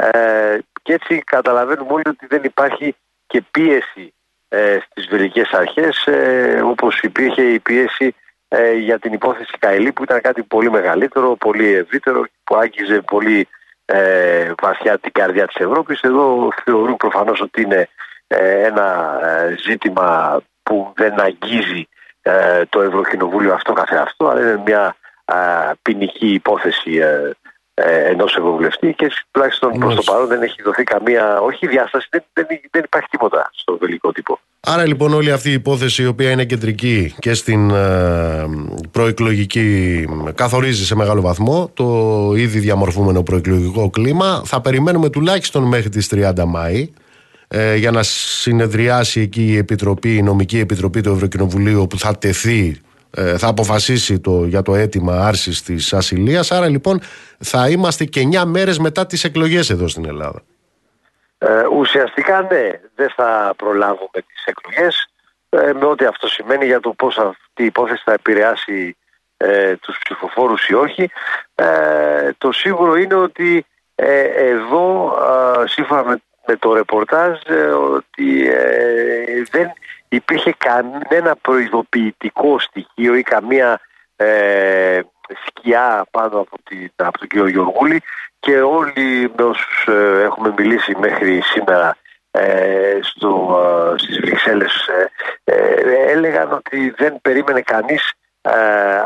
[0.00, 4.14] Ε, και έτσι καταλαβαίνουμε όλοι ότι δεν υπάρχει και πίεση
[4.48, 8.14] ε, στις βελγικές αρχές ε, όπως υπήρχε η πίεση
[8.48, 13.48] ε, για την υπόθεση Καηλή που ήταν κάτι πολύ μεγαλύτερο, πολύ ευρύτερο που άγγιζε πολύ
[13.84, 16.00] ε, βαθιά την καρδιά της Ευρώπης.
[16.00, 17.88] Εδώ θεωρούν προφανώς ότι είναι
[18.26, 21.88] ε, ένα ε, ζήτημα που δεν αγγίζει
[22.22, 25.36] ε, το Ευρωκοινοβούλιο αυτό καθεαυτό, αλλά είναι μια α,
[25.82, 27.00] ποινική υπόθεση
[27.78, 32.08] ε, ε, ενός ευρωβουλευτή και τουλάχιστον προς το παρόν δεν έχει δοθεί καμία, όχι διάσταση,
[32.10, 34.38] δεν, δεν, δεν υπάρχει τίποτα στο βελικό τύπο.
[34.60, 38.46] Άρα λοιπόν όλη αυτή η υπόθεση η οποία είναι κεντρική και στην ε,
[38.90, 41.84] προεκλογική καθορίζει σε μεγάλο βαθμό το
[42.36, 44.42] ήδη διαμορφούμενο προεκλογικό κλίμα.
[44.44, 46.90] Θα περιμένουμε τουλάχιστον μέχρι τις 30 Μάη
[47.48, 52.68] ε, για να συνεδριάσει εκεί η Επιτροπή, η νομική επιτροπή του Ευρωκοινοβουλίου που θα τεθεί
[52.68, 52.87] ε,
[53.36, 56.52] θα αποφασίσει το, για το αίτημα άρσης της ασυλίας.
[56.52, 57.00] Άρα λοιπόν
[57.38, 60.42] θα είμαστε και 9 μέρες μετά τις εκλογές εδώ στην Ελλάδα.
[61.38, 65.08] Ε, ουσιαστικά ναι δεν θα προλάβουμε τις εκλογές.
[65.48, 68.96] Ε, με ό,τι αυτό σημαίνει για το πώς αυτή η υπόθεση θα επηρεάσει
[69.36, 71.10] ε, τους ψηφοφόρους ή όχι.
[71.54, 73.66] Ε, το σίγουρο είναι ότι
[74.34, 75.14] εδώ
[75.64, 77.38] σύμφωνα με, με το ρεπορτάζ
[77.94, 78.50] ότι
[79.50, 79.72] δεν
[80.08, 83.80] υπήρχε κανένα προειδοποιητικό στοιχείο ή καμία
[84.16, 85.00] ε,
[85.46, 88.02] σκιά πάνω από, την, από τον κύριο Γιωργούλη
[88.40, 91.96] και όλοι με όσους ε, έχουμε μιλήσει μέχρι σήμερα
[92.30, 93.60] ε, στο,
[93.94, 94.88] ε, στις Βρυξέλλες
[96.08, 98.12] έλεγαν ότι δεν περίμενε κανείς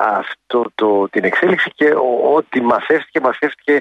[0.00, 1.94] αυτό το, την εξέλιξη και
[2.34, 3.80] ό,τι μαθεύτηκε, μαθεύτηκε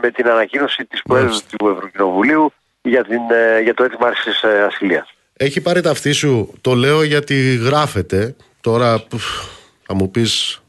[0.00, 3.20] με την ανακοίνωση της Προέδρου του Ευρωκοινοβουλίου για, την,
[3.62, 5.15] για το έτοιμο άρσης ασυλίας.
[5.38, 8.36] Έχει πάρει ταυτή σου, το λέω γιατί γράφεται.
[8.60, 9.04] Τώρα
[9.86, 10.60] θα μου πεις.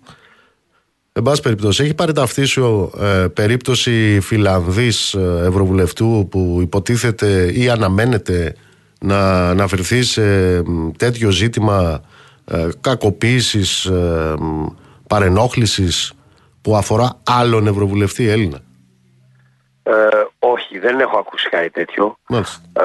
[1.14, 7.70] Εν πάση περιπτώσει, έχει πάρει ταυτή σου ε, περίπτωση Φιλανδής ε, Ευρωβουλευτού που υποτίθεται ή
[7.70, 8.56] αναμένεται
[9.00, 10.62] να αναφερθεί σε
[10.98, 12.02] τέτοιο ζήτημα
[12.46, 14.34] ε, κακοποίησης, ε,
[15.08, 16.14] παρενόχλησης
[16.62, 18.60] που αφορά άλλον Ευρωβουλευτή Έλληνα;
[19.84, 19.94] Ε,
[20.40, 22.18] όχι, δεν έχω ακούσει κάτι τέτοιο.
[22.74, 22.82] Ε,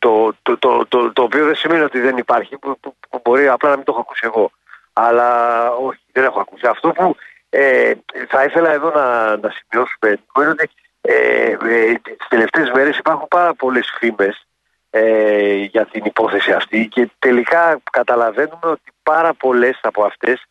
[0.00, 3.48] το, το, το, το, το οποίο δεν σημαίνει ότι δεν υπάρχει, που, που, που, μπορεί
[3.48, 4.50] απλά να μην το έχω ακούσει εγώ.
[4.92, 5.28] Αλλά
[5.70, 6.66] όχι, δεν έχω ακούσει.
[6.66, 7.16] Αυτό που
[7.50, 7.92] ε,
[8.28, 13.54] θα ήθελα εδώ να, να σημειώσουμε είναι ότι ε, ε, τις τελευταίες μέρες υπάρχουν πάρα
[13.54, 14.46] πολλές φήμες
[14.90, 20.44] ε, για την υπόθεση αυτή και τελικά καταλαβαίνουμε ότι πάρα πολλές από αυτές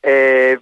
[0.00, 0.54] ε,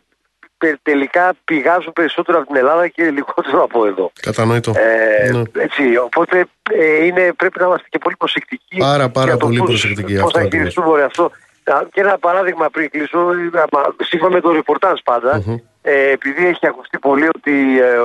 [0.83, 4.13] τελικά πηγάζουν περισσότερο από την Ελλάδα και λιγότερο από εδώ.
[4.21, 4.73] Κατανοητό.
[4.77, 5.43] Ε, ναι.
[5.63, 8.77] έτσι, οπότε ε, είναι, πρέπει να είμαστε και πολύ προσεκτικοί.
[8.77, 10.17] Πάρα, πάρα πολύ πώς, προσεκτικοί.
[10.17, 11.31] Πώς θα χειριστούμε αυτό.
[11.65, 13.19] Και ένα παράδειγμα πριν κλείσω,
[13.99, 15.57] σύμφωνα με το ρεπορτάζ πάντα, mm-hmm.
[15.83, 17.97] ε, επειδή έχει ακουστεί πολύ ότι ε,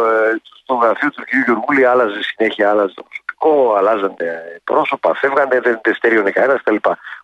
[0.63, 1.27] στο γραφείο του κ.
[1.45, 3.05] Γιουργούλη άλλαζε συνέχεια, άλλαζε το
[3.37, 6.75] προσωπικό, αλλάζανε πρόσωπα, φεύγανε, δεν τεστερίωνε κανένας κτλ.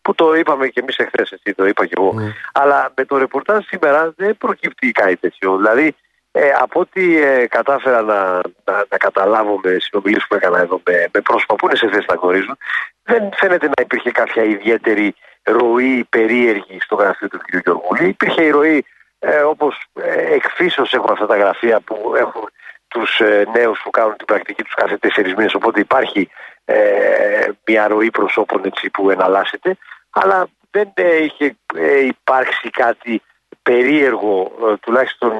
[0.01, 2.13] Που το είπαμε και εμείς εχθές, εσύ το είπα και εγώ.
[2.17, 2.33] Mm.
[2.53, 5.55] Αλλά με το ρεπορτάζ σήμερα δεν προκύπτει κάτι τέτοιο.
[5.57, 5.95] Δηλαδή,
[6.31, 11.05] ε, από ό,τι ε, κατάφερα να, να, να καταλάβω με συνομιλίες που έκανα εδώ με,
[11.13, 12.57] με πρόσωπα που είναι σε θέση να γνωρίζουν,
[13.03, 17.57] δεν φαίνεται να υπήρχε κάποια ιδιαίτερη ροή περίεργη στο γραφείο του κ.
[17.63, 18.07] Γιωργούλη.
[18.07, 18.85] Υπήρχε η ροή
[19.19, 22.49] ε, όπως ε, εκφίσως έχουν αυτά τα γραφεία που έχουν
[22.93, 25.53] τους ε, νέους που κάνουν την πρακτική τους κάθε τέσσερις μήνες.
[25.53, 26.29] Οπότε υπάρχει
[26.65, 26.75] ε,
[27.65, 29.77] μια ροή προσώπων έτσι, που εναλλάσσεται.
[30.09, 33.21] Αλλά δεν ε, είχε ε, υπάρξει κάτι
[33.63, 34.51] περίεργο
[34.81, 35.31] τουλάχιστον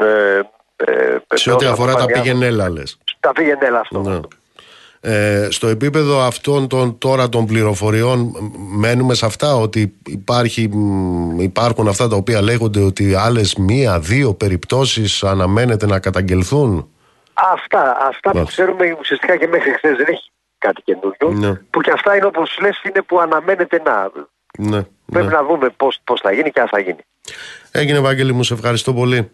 [1.34, 2.98] σε ό,τι αφορά τα πήγαινέλα λες.
[3.20, 4.00] Τα πήγαινέλα αυτό.
[4.00, 4.20] Ναι.
[5.06, 8.32] Ε, στο επίπεδο αυτών των τώρα των πληροφοριών
[8.78, 10.70] μένουμε σε αυτά ότι υπάρχει,
[11.38, 16.88] υπάρχουν αυτά τα οποία λέγονται ότι άλλες μία, δύο περιπτώσεις αναμένεται να καταγγελθούν;
[17.34, 21.48] Αυτά, αυτά που ξέρουμε ουσιαστικά και μέχρι χθες δεν έχει κάτι καινούριο.
[21.48, 21.54] Ναι.
[21.69, 24.12] Που και αυτά είναι όπως λες είναι που αναμένεται να.
[24.58, 25.34] Ναι, Πρέπει ναι.
[25.34, 27.06] να δούμε πώς, πώς θα γίνει και αν θα γίνει.
[27.72, 29.32] Έγινε Βαγγέλη μου, σε ευχαριστώ πολύ.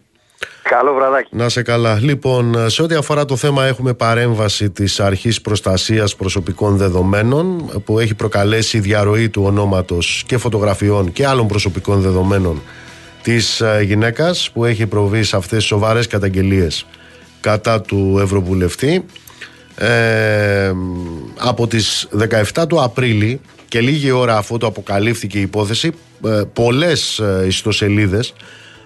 [0.62, 1.36] Καλό βραδάκι.
[1.36, 1.98] Να σε καλά.
[2.00, 8.14] Λοιπόν, σε ό,τι αφορά το θέμα έχουμε παρέμβαση της Αρχής Προστασίας Προσωπικών Δεδομένων που έχει
[8.14, 12.62] προκαλέσει διαρροή του ονόματος και φωτογραφιών και άλλων προσωπικών δεδομένων
[13.22, 16.86] της ε, γυναίκας που έχει προβεί σε αυτές τις σοβαρές καταγγελίες
[17.40, 19.04] κατά του Ευρωβουλευτή
[19.76, 20.72] ε,
[21.36, 22.08] από τις
[22.54, 25.92] 17 του Απρίλη και λίγη ώρα αφού το αποκαλύφθηκε η υπόθεση
[26.24, 28.32] ε, πολλές ε, ιστοσελίδες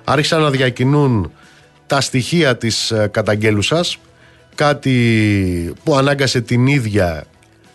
[0.04, 1.32] άρχισαν να διακινούν
[1.86, 3.98] τα στοιχεία της ε, καταγγέλουσας
[4.54, 7.24] κάτι που ανάγκασε την ίδια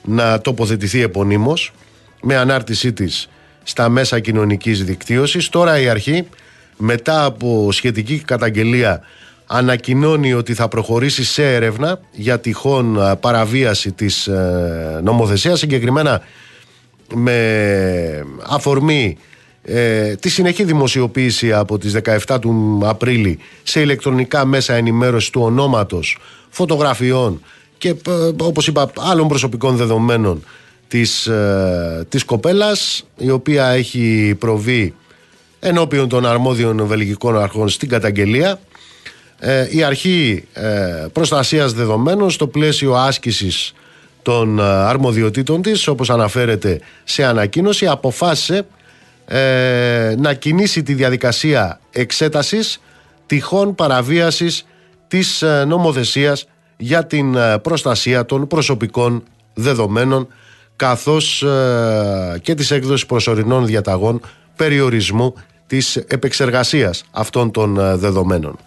[0.04, 1.74] να τοποθετηθεί επωνύμως
[2.22, 3.30] με ανάρτησή της
[3.64, 5.50] στα μέσα κοινωνικής δικτύωσης.
[5.50, 6.28] Τώρα η αρχή
[6.78, 9.02] μετά από σχετική καταγγελία
[9.52, 16.22] ανακοινώνει ότι θα προχωρήσει σε έρευνα για τυχόν παραβίαση της ε, νομοθεσίας συγκεκριμένα
[17.16, 19.18] με αφορμή
[19.64, 21.96] ε, τη συνεχή δημοσιοποίηση από τις
[22.28, 26.18] 17 του Απρίλη σε ηλεκτρονικά μέσα ενημέρωσης του ονόματος,
[26.50, 27.42] φωτογραφιών
[27.78, 27.96] και ε,
[28.42, 30.44] όπως είπα άλλων προσωπικών δεδομένων
[30.88, 31.30] της,
[32.10, 34.94] της κοπέλας η οποία έχει προβεί
[35.60, 38.60] ενώπιον των αρμόδιων βελγικών αρχών στην καταγγελία.
[39.40, 43.74] Ε, η αρχή ε, προστασίας δεδομένων στο πλαίσιο άσκησης
[44.22, 48.66] των ε, αρμοδιοτήτων της όπως αναφέρεται σε ανακοίνωση αποφάσισε
[49.26, 52.82] ε, να κινήσει τη διαδικασία εξέτασης
[53.26, 54.66] τυχόν παραβίασης
[55.08, 56.48] της ε, νομοθεσίας
[56.78, 59.24] για την προστασία των προσωπικών
[59.54, 60.28] δεδομένων
[60.76, 61.46] καθώς
[62.42, 64.22] και της έκδοσης προσωρινών διαταγών
[64.56, 65.34] περιορισμού
[65.68, 68.58] της επεξεργασίας αυτών των δεδομένων.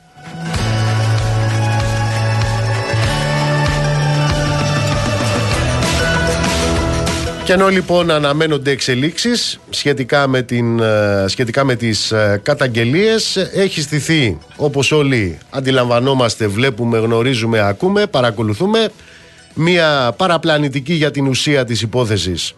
[7.44, 13.80] Και ενώ λοιπόν αναμένονται εξελίξεις σχετικά με, την, ε, σχετικά με τις ε, καταγγελίες έχει
[13.80, 18.88] στηθεί όπως όλοι αντιλαμβανόμαστε, βλέπουμε, γνωρίζουμε, ακούμε, παρακολουθούμε
[19.54, 22.54] μια παραπλανητική για την ουσία της υπόθεσης.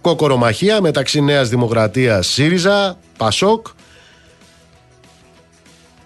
[0.00, 3.66] Κοκορομαχία μεταξύ Νέας Δημοκρατίας ΣΥΡΙΖΑ, ΠΑΣΟΚ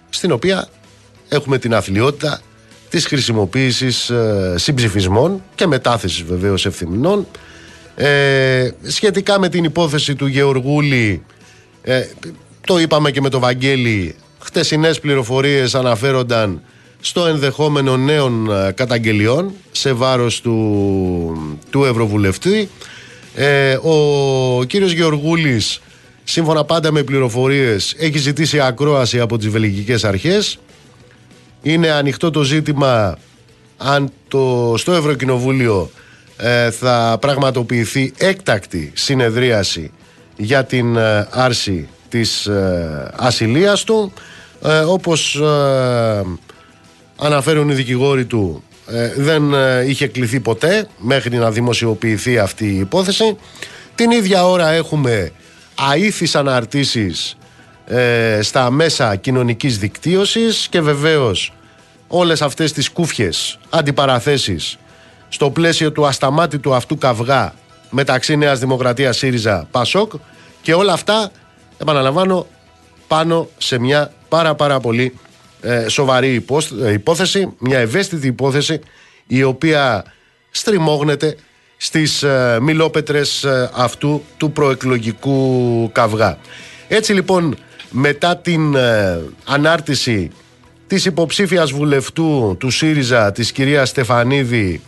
[0.09, 0.69] στην οποία
[1.29, 2.41] έχουμε την αθλειότητα
[2.89, 7.27] της χρησιμοποίησης ε, συμψηφισμών και μετάθεσης βεβαίως ευθυμνών
[8.01, 11.23] ε, σχετικά με την υπόθεση του Γεωργούλη,
[11.83, 12.07] ε,
[12.67, 16.63] το είπαμε και με το Βαγγέλη, χτεσινές πληροφορίες αναφέρονταν
[17.01, 22.69] στο ενδεχόμενο νέων ε, καταγγελιών σε βάρος του, του Ευρωβουλευτή.
[23.35, 25.81] Ε, ο κύριος Γεωργούλης,
[26.25, 30.59] σύμφωνα πάντα με πληροφορίες, έχει ζητήσει ακρόαση από τις βελγικές αρχές.
[31.63, 33.19] Είναι ανοιχτό το ζήτημα
[33.77, 36.07] αν το, στο Ευρωκοινοβούλιο ε,
[36.70, 39.90] θα πραγματοποιηθεί έκτακτη συνεδρίαση
[40.37, 44.12] για την ε, άρση της ε, ασυλίας του
[44.87, 45.42] όπως
[47.16, 48.62] αναφέρουν οι δικηγόροι του
[49.16, 49.53] δεν
[49.87, 53.37] είχε κληθεί ποτέ μέχρι να δημοσιοποιηθεί αυτή η υπόθεση.
[53.94, 55.33] Την ίδια ώρα έχουμε
[55.74, 57.37] αήθεις αναρτήσεις
[58.40, 61.53] στα μέσα κοινωνικής δικτύωσης και βεβαίως
[62.09, 64.79] όλες αυτές τις κούφιες αντιπαραθέσεις
[65.29, 67.55] στο πλαίσιο του ασταμάτητου αυτού καυγά
[67.91, 70.12] μεταξύ Νέας Δημοκρατίας ΣΥΡΙΖΑ ΠΑΣΟΚ
[70.62, 71.31] και όλα αυτά
[71.79, 72.47] επαναλαμβάνω
[73.09, 75.14] πάνω σε μια πάρα πάρα πολύ
[75.61, 76.45] ε, σοβαρή
[76.85, 78.81] ε, υπόθεση, μια ευαίσθητη υπόθεση
[79.27, 80.05] η οποία
[80.51, 81.37] στριμώγνεται
[81.77, 86.38] στις ε, μιλόπετρες ε, αυτού του προεκλογικού καυγά.
[86.88, 87.57] Έτσι λοιπόν
[87.91, 88.77] μετά την
[89.45, 90.31] ανάρτηση
[90.87, 94.83] της υποψήφιας βουλευτού του ΣΥΡΙΖΑ της κυρίας Στεφανίδη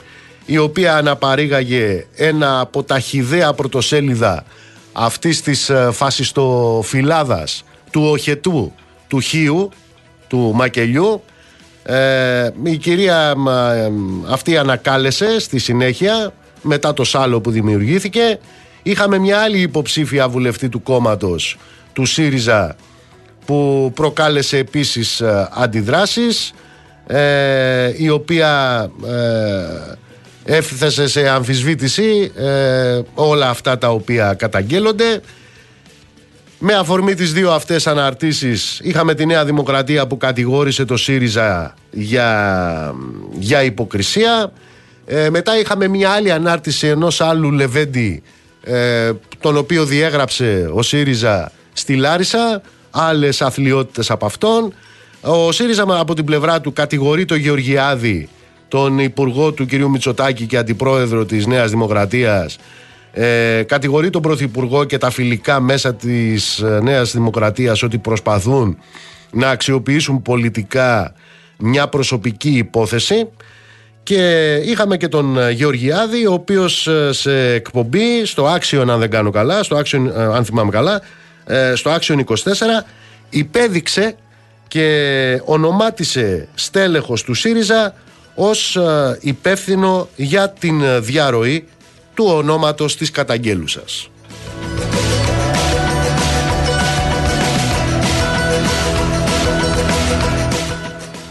[0.47, 4.45] η οποία αναπαρήγαγε ένα από τα χιδέα πρωτοσέλιδα
[4.93, 8.73] αυτής της ε, φασιστοφυλάδας του οχετού
[9.09, 9.71] του Χίου,
[10.29, 11.23] του Μακελιού.
[11.83, 13.91] Ε, η κυρία ε,
[14.29, 18.39] αυτή ανακάλεσε στη συνέχεια μετά το σάλο που δημιουργήθηκε.
[18.83, 21.57] Είχαμε μια άλλη υποψήφια βουλευτή του κόμματος
[21.93, 22.77] του ΣΥΡΙΖΑ
[23.45, 26.53] που προκάλεσε επίσης αντιδράσεις
[27.97, 28.91] η οποία
[30.45, 35.21] έφθασε σε αμφισβήτηση ε, όλα αυτά τα οποία καταγγέλλονται.
[36.59, 42.95] Με αφορμή τις δύο αυτές αναρτήσεις είχαμε τη Νέα Δημοκρατία που κατηγόρησε το ΣΥΡΙΖΑ για,
[43.39, 44.53] για υποκρισία.
[45.07, 48.23] Ε, μετά είχαμε μια άλλη ανάρτηση ενός άλλου Λεβέντη
[48.63, 54.75] ε, τον οποίο διέγραψε ο ΣΥΡΙΖΑ στη Λάρισα, άλλες αθλειότητες από αυτόν.
[55.21, 58.29] Ο ΣΥΡΙΖΑ από την πλευρά του κατηγορεί το Γεωργιάδη
[58.71, 59.73] τον υπουργό του κ.
[59.73, 62.59] Μητσοτάκη και αντιπρόεδρο της Νέας Δημοκρατίας
[63.13, 68.79] ε, κατηγορεί τον Πρωθυπουργό και τα φιλικά μέσα της ε, Νέας Δημοκρατίας ότι προσπαθούν
[69.31, 71.15] να αξιοποιήσουν πολιτικά
[71.57, 73.29] μια προσωπική υπόθεση
[74.03, 79.11] και είχαμε και τον ε, Γεωργιάδη ο οποίος ε, σε εκπομπή στο Action αν δεν
[79.11, 81.01] κάνω καλά στο Action, αν θυμάμαι καλά
[81.75, 82.25] στο Action 24
[83.31, 84.15] υπέδειξε
[84.69, 87.95] και ονομάτισε στέλεχος του ΣΥΡΙΖΑ
[88.43, 91.67] ως ε, υπεύθυνο για την ε, διαρροή
[92.15, 94.09] του ονόματος της καταγγέλουσας.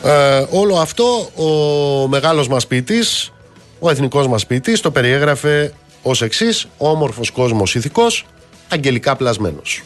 [0.04, 3.32] Ε, όλο αυτό ο μεγάλος μας ποιητής,
[3.80, 8.26] ο εθνικός μας ποιητής το περιέγραφε ως εξής «Όμορφος κόσμος ηθικός,
[8.70, 9.84] αγγελικά πλασμένος».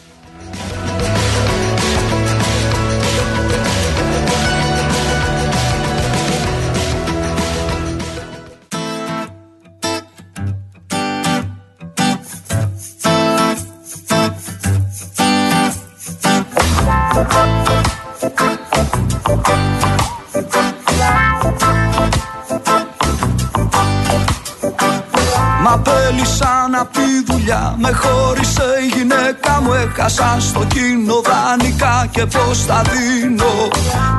[27.63, 33.53] Τη δουλειά Με χώρισε η γυναίκα μου Έχασα στο κοινό δανεικά Και πως θα δίνω.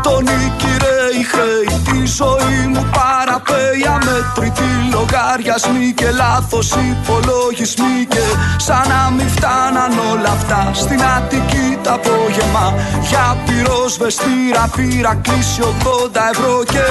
[0.03, 7.97] Τον νίκηρε η χρέη Τη ζωή μου παραπέει Αμέτρητη λογαριασμοί Και λάθος υπολογισμοί.
[8.09, 8.26] Και
[8.57, 12.66] σαν να μην φτάναν όλα αυτά Στην Αττική τα απόγευμα
[13.09, 16.62] Για πυροσβεστήρα πήρα κλείσει 80 ευρώ.
[16.72, 16.86] Και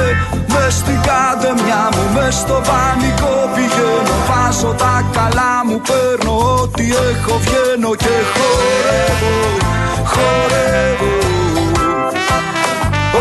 [0.54, 7.40] μες στην καντεμιά μου Μες στο πανικό πηγαίνω Βάζω τα καλά μου Παίρνω ό,τι έχω
[7.44, 9.36] βγαίνω Και χορεύω
[10.12, 11.14] Χορεύω.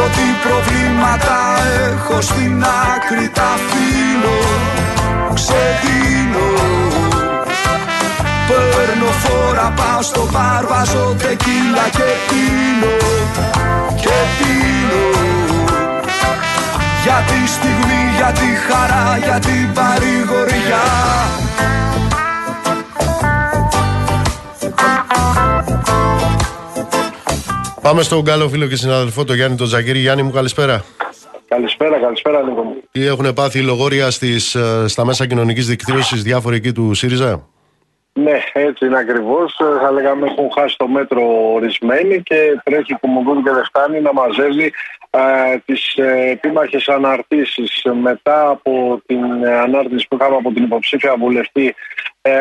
[0.02, 1.38] Ό,τι προβλήματα
[1.88, 4.36] έχω στην άκρη τα αφήνω
[5.34, 6.48] Ξεδίνω
[8.48, 12.94] Παίρνω φόρα πάω στο μπαρ Βάζω τεκίλα και πίνω
[14.02, 15.04] Και πίνω.
[17.04, 20.84] Για τη στιγμή, για τη χαρά, για την παρηγοριά
[27.82, 29.98] Πάμε στον καλό φίλο και συναδελφό, τον Γιάννη τον Τζαγκύρη.
[29.98, 30.84] Γιάννη μου, καλησπέρα.
[31.48, 32.74] Καλησπέρα, καλησπέρα Νίκο μου.
[32.90, 37.46] Τι έχουν πάθει οι λογόρια στις, ε, στα μέσα κοινωνικής δικτύωσης διάφοροι εκεί του ΣΥΡΙΖΑ;
[38.12, 39.56] Ναι, έτσι είναι ακριβώς.
[39.82, 41.22] Θα λέγαμε έχουν χάσει το μέτρο
[41.54, 44.72] ορισμένοι και τρέχει Κουμουνδούρ και δεν φτάνει να μαζεύει
[45.14, 51.74] ε, τις ε, επίμαχες αναρτήσεις μετά από την ανάρτηση που είχαμε από την υποψήφια βουλευτή
[52.22, 52.32] ε,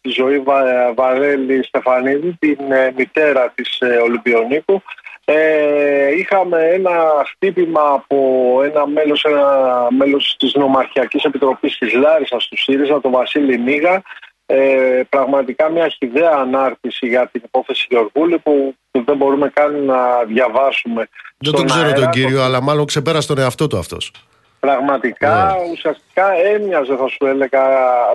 [0.00, 4.82] τη ζωή Βα, Βαρέλη Στεφανίδη, την ε, μητέρα της ε, Ολυμπιονίκου.
[5.24, 8.16] Ε, είχαμε ένα χτύπημα από
[8.64, 14.02] ένα μέλος, ένα μέλος της Νομαρχιακής Επιτροπής της Λάρισας του ΣΥΡΙΖΑ, τον Βασίλη Μίγα,
[14.46, 21.08] ε, πραγματικά μια χιδέα ανάρτηση για την υπόθεση Γεωργούλη που δεν μπορούμε καν να διαβάσουμε.
[21.38, 24.12] Δεν τον ξέρω τον κύριο, αλλά μάλλον ξεπέρασε τον εαυτό του αυτός.
[24.60, 25.70] Πραγματικά, yeah.
[25.72, 27.62] ουσιαστικά έμοιαζε θα σου έλεγα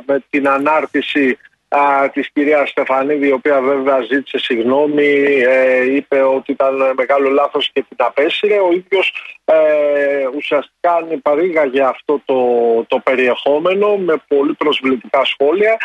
[0.06, 6.52] με την ανάρτηση α, της κυρίας Στεφανίδη η οποία βέβαια ζήτησε συγγνώμη ε, είπε ότι
[6.52, 9.14] ήταν μεγάλο λάθος και την απέσυρε ο ίδιος
[9.46, 9.56] ε,
[10.36, 12.36] ουσιαστικά παρήγαγε αυτό το,
[12.88, 15.78] το περιεχόμενο με πολύ προσβλητικά σχόλια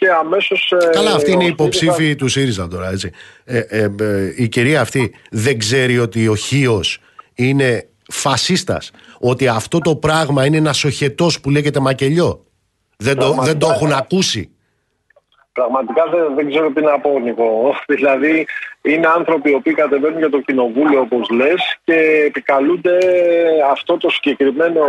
[0.00, 0.72] και αμέσως...
[0.72, 3.10] Ε, Καλά, αυτή είναι η υποψήφοι του ΣΥΡΙΖΑ τώρα, έτσι.
[3.44, 6.98] Ε, ε, ε, η κυρία αυτή δεν ξέρει ότι ο Χίος
[7.34, 8.90] είναι φασίστας,
[9.20, 12.44] ότι αυτό το πράγμα είναι ένας οχετός που λέγεται μακελιό.
[12.96, 14.50] Δεν το, δεν το έχουν ακούσει.
[15.52, 17.74] Πραγματικά δεν, δεν ξέρω τι να πω, Νικό.
[17.96, 18.46] Δηλαδή,
[18.82, 22.98] είναι άνθρωποι οι οποίοι κατεβαίνουν για το κοινοβούλιο, όπως λες, και επικαλούνται
[23.70, 24.82] αυτό το συγκεκριμένο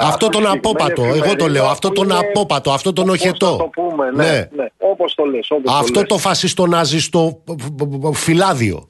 [0.00, 1.64] αυτό τον απόπατο, εγώ το λέω.
[1.64, 3.56] Αυτό τον απόπατο, αυτό τον οχετό.
[3.56, 4.48] το πούμε, ναι, ναι.
[4.52, 4.66] ναι.
[4.78, 5.50] Όπως το λες.
[5.50, 7.42] Όπως αυτό το, το φασιστοναζιστό
[8.12, 8.86] φυλάδιο.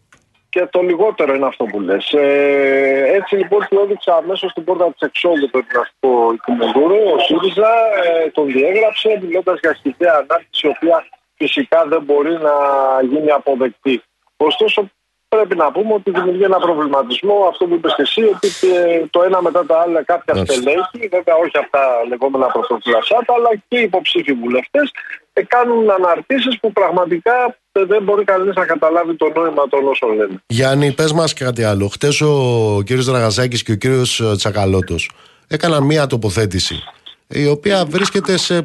[0.49, 2.13] Και το λιγότερο είναι αυτό που λες.
[2.13, 6.97] Ε, έτσι λοιπόν του έδειξα αμέσως στην πόρτα της εξόδου το δυναστικό Οικουμενδούρο.
[7.15, 7.73] Ο ΣΥΡΙΖΑ
[8.05, 12.55] ε, τον διέγραψε μιλώντας για χιδέα ανάρτησης η οποία φυσικά δεν μπορεί να
[13.11, 14.03] γίνει αποδεκτή.
[14.37, 14.91] Ωστόσο
[15.35, 18.49] πρέπει να πούμε ότι δημιουργεί ένα προβληματισμό αυτό που είπες εσύ, ότι
[19.11, 23.83] το ένα μετά τα άλλα κάποια στελέχη, βέβαια όχι αυτά λεγόμενα πρωτοκλασσάτα, αλλά και οι
[23.83, 24.87] υποψήφοι βουλευτές,
[25.33, 27.37] ε, κάνουν αναρτήσεις που πραγματικά
[27.73, 30.37] δεν μπορεί κανείς να καταλάβει το νόημα των όσων λένε.
[30.47, 31.89] Γιάννη, πες μας κάτι άλλο.
[31.89, 32.35] Χτες ο
[32.87, 35.11] κύριος Δραγαζάκη και ο κύριος Τσακαλώτος
[35.49, 36.83] έκαναν μία τοποθέτηση
[37.29, 38.65] η οποία βρίσκεται σε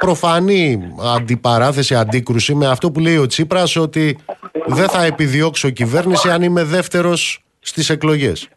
[0.00, 4.18] προφανή αντιπαράθεση, αντίκρουση με αυτό που λέει ο Τσίπρας ότι
[4.66, 8.48] δεν θα επιδιώξω κυβέρνηση αν είμαι δεύτερος στις εκλογές.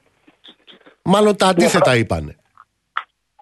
[1.02, 2.36] Μάλλον τα αντίθετα είπανε.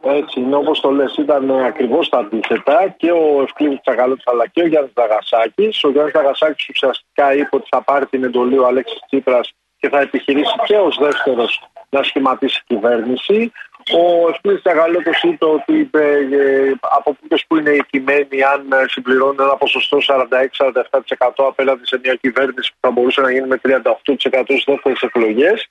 [0.08, 4.62] Έτσι είναι όπως το λες, ήταν ακριβώς τα αντίθετα και ο Ευκλήδης Τσακαλώτης αλλά και
[4.62, 5.84] ο Γιάννης Δαγασάκης.
[5.84, 10.00] Ο Γιάννης Δαγασάκης ουσιαστικά είπε ότι θα πάρει την εντολή ο Αλέξης Τσίπρας και θα
[10.00, 13.52] επιχειρήσει και ως δεύτερος να σχηματίσει κυβέρνηση.
[13.94, 19.56] Ο Ευκλήδης Τσακαλώτος είπε ότι ε, από πού που είναι κειμένοι αν ε, συμπληρώνουν ένα
[19.56, 25.02] ποσοστό 46-47% απέναντι σε μια κυβέρνηση που θα μπορούσε να γίνει με 38% στις δεύτερες
[25.02, 25.70] εκλογές.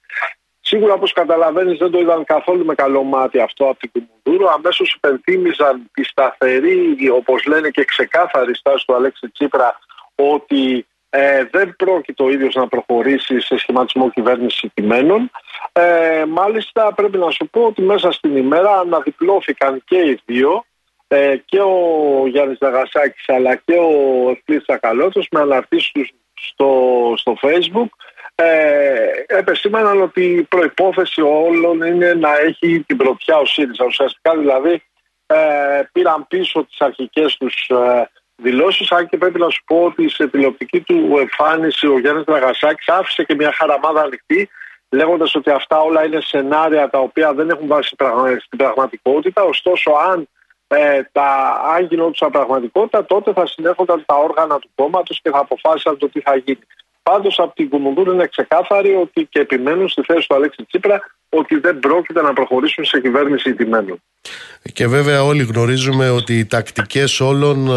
[0.60, 4.52] Σίγουρα όπως καταλαβαίνεις δεν το είδαν καθόλου με καλό μάτι αυτό από την Κουμουνδούρο.
[4.54, 9.78] Αμέσως υπενθύμιζαν τη σταθερή, όπως λένε και ξεκάθαρη στάση του Αλέξη Τσίπρα
[10.14, 10.86] ότι
[11.16, 15.30] ε, δεν πρόκειται ο ίδιος να προχωρήσει σε σχηματισμό κυβέρνησης κειμένων.
[15.72, 20.64] Ε, μάλιστα πρέπει να σου πω ότι μέσα στην ημέρα αναδιπλώθηκαν και οι δύο
[21.08, 27.36] ε, και ο Γιάννης Δαγασάκης αλλά και ο Ευκλής Τσακαλώτος με αναρτήσεις τους στο, στο
[27.42, 27.88] facebook
[28.34, 33.84] ε, επεσήμαναν ότι η προϋπόθεση όλων είναι να έχει την πρωτιά ο ΣΥΡΙΖΑ.
[33.84, 34.82] Ουσιαστικά δηλαδή
[35.26, 40.08] ε, πήραν πίσω τις αρχικές τους ε, δηλώσεις αν και πρέπει να σου πω ότι
[40.08, 44.48] σε τηλεοπτική του εμφάνιση ο Γιάννης Δραγασάκης άφησε και μια χαραμάδα ανοιχτή
[44.90, 47.96] λέγοντας ότι αυτά όλα είναι σενάρια τα οποία δεν έχουν βάσει
[48.38, 50.28] στην πραγματικότητα ωστόσο αν
[50.66, 55.98] ε, τα, αν γινόντουσαν πραγματικότητα, τότε θα συνέρχονταν τα όργανα του κόμματος και θα αποφάσισαν
[55.98, 56.66] το τι θα γίνει.
[57.10, 61.58] Πάντως από την Κουμουνδούρ είναι ξεκάθαρη ότι και επιμένουν στη θέση του Αλέξη Τσίπρα ότι
[61.58, 64.02] δεν πρόκειται να προχωρήσουν σε κυβέρνηση ηττημένων.
[64.72, 67.70] Και βέβαια όλοι γνωρίζουμε ότι οι τακτικές όλων ε,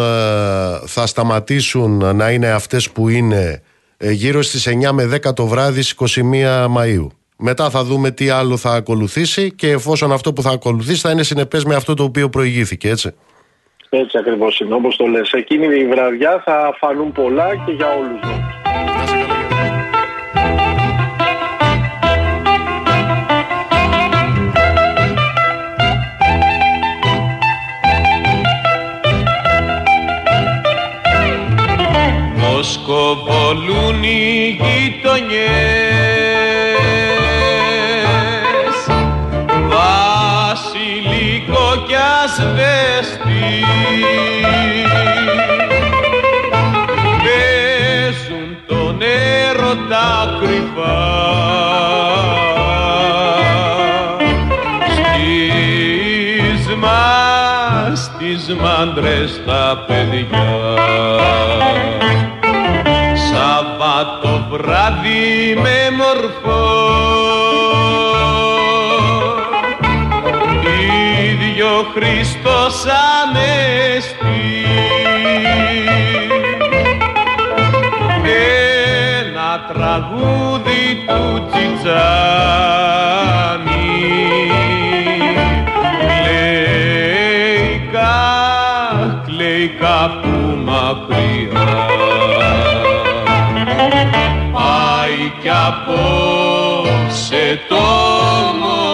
[0.86, 3.64] θα σταματήσουν να είναι αυτές που είναι
[3.98, 7.08] ε, γύρω στις 9 με 10 το βράδυ στις 21 Μαΐου.
[7.38, 11.24] Μετά θα δούμε τι άλλο θα ακολουθήσει και εφόσον αυτό που θα ακολουθήσει θα είναι
[11.24, 13.14] συνεπές με αυτό το οποίο προηγήθηκε, έτσι.
[13.90, 15.32] Έτσι ακριβώς είναι, όπως το λες.
[15.34, 18.42] Εκείνη η βραδιά θα φανούν πολλά και για όλους μας.
[32.62, 35.28] σκοπολούν οι γειτονιές
[39.70, 42.97] Βασιλικό κι ασβέστη
[47.24, 51.00] Παίζουν τον έρωτα κρυφά.
[54.94, 60.46] Στις μας τις μάντρες τα παιδιά.
[64.22, 67.27] Το βράδυ με μορφό
[71.78, 72.86] ίδιο Χριστός
[73.22, 74.42] Ανέστη.
[79.30, 81.98] Ένα τραγούδι του Τσιτσάνη
[86.00, 88.18] κλαίει κα,
[89.26, 91.86] κλαίει κάπου μακριά.
[95.42, 97.76] Κι απόψε το
[98.60, 98.87] μορφό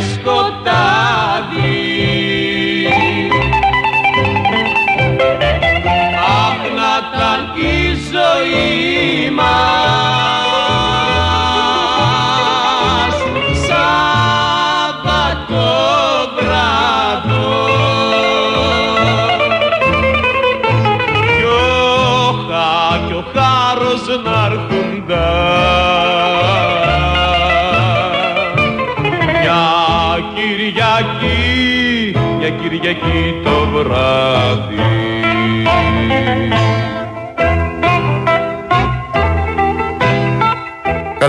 [0.00, 1.13] σκοτάδι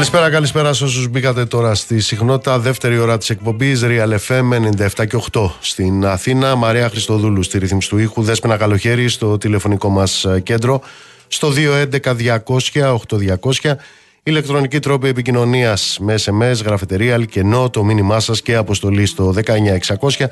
[0.06, 2.60] Καλησπέρα, καλησπέρα σε όσους μπήκατε τώρα στη συχνότητα.
[2.60, 4.52] Δεύτερη ώρα της εκπομπής Real FM
[4.98, 6.56] 97 και 8 στην Αθήνα.
[6.56, 8.22] Μαρία Χριστοδούλου στη ρύθμιση του ήχου.
[8.22, 10.82] Δέσπαινα καλοχέρι στο τηλεφωνικό μας κέντρο.
[11.28, 13.78] Στο 211-200-8200.
[14.24, 20.30] Ηλεκτρονική τρόπη επικοινωνίας με SMS, γραφετερία, αλκενό, το μήνυμά σας και αποστολή στο 19600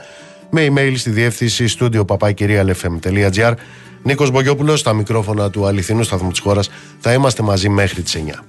[0.49, 3.53] με email στη διεύθυνση στούντιο παπάκυριαλfm.gr.
[4.03, 6.69] Νίκος Μπογιόπουλος στα μικρόφωνα του αληθινού σταθμού της χώρας.
[6.99, 8.43] Θα είμαστε μαζί μέχρι τις 9.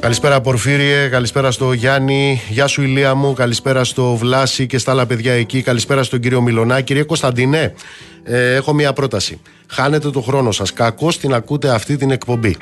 [0.00, 5.06] Καλησπέρα Πορφύριε, καλησπέρα στο Γιάννη, γεια σου Ηλία μου, καλησπέρα στο Βλάση και στα άλλα
[5.06, 6.80] παιδιά εκεί, καλησπέρα στον κύριο Μιλονά.
[6.80, 7.74] Κύριε Κωνσταντινέ,
[8.22, 9.40] ε, έχω μια πρόταση.
[9.66, 12.56] Χάνετε το χρόνο σας, κακώς την ακούτε αυτή την εκπομπή.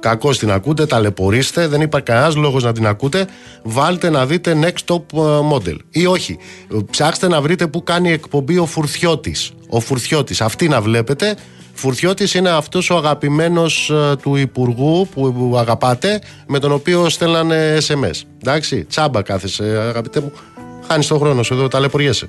[0.00, 3.26] Κακώς την ακούτε, ταλαιπωρήστε, δεν υπάρχει κανένας λόγος να την ακούτε.
[3.62, 5.76] Βάλτε να δείτε next top ε, model.
[5.90, 6.38] Ή όχι.
[6.90, 9.52] Ψάξτε να βρείτε που κάνει εκπομπή ο Φουρθιώτης.
[9.68, 10.40] Ο Φουρθιώτης.
[10.40, 11.36] Αυτή να βλέπετε.
[11.76, 18.22] Φουρτιώτης είναι αυτός ο αγαπημένος ε, του Υπουργού που αγαπάτε με τον οποίο στέλνανε SMS.
[18.42, 20.32] Εντάξει, τσάμπα κάθεσαι αγαπητέ μου.
[20.88, 22.28] Χάνεις τον χρόνο σου εδώ, ταλαιπωριέσαι.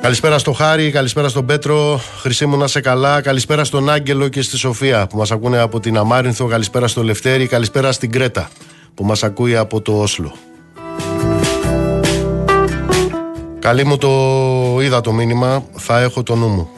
[0.00, 4.42] Καλησπέρα στο Χάρη, καλησπέρα στον Πέτρο, Χρυσή μου να σε καλά, καλησπέρα στον Άγγελο και
[4.42, 8.50] στη Σοφία που μας ακούνε από την Αμάρινθο, καλησπέρα στο Λευτέρη, καλησπέρα στην Κρέτα
[8.94, 10.34] που μας ακούει από το Όσλο.
[13.64, 14.10] Καλή μου το
[14.82, 16.68] είδα το μήνυμα, θα έχω το νου μου.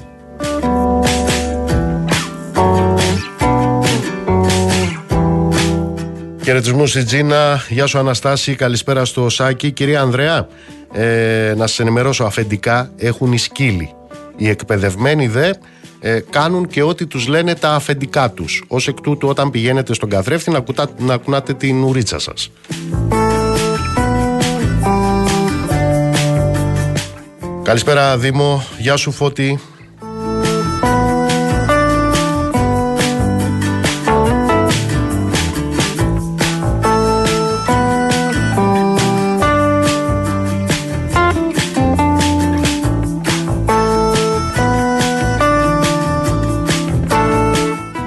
[6.44, 9.70] Χαιρετισμούς στη Τζίνα, γεια σου Αναστάση, καλησπέρα στο Σάκη.
[9.70, 10.48] Κυρία Ανδρέα,
[10.92, 13.94] ε, να σας ενημερώσω αφεντικά, έχουν οι σκύλοι.
[14.36, 15.50] Οι εκπαιδευμένοι δε
[16.00, 18.64] ε, κάνουν και ό,τι τους λένε τα αφεντικά τους.
[18.68, 22.50] Ως εκ τούτου όταν πηγαίνετε στον καθρέφτη να, κουτά, να κουνάτε την ουρίτσα σας.
[27.66, 29.58] Καλησπέρα Δήμο, γεια σου Φώτη.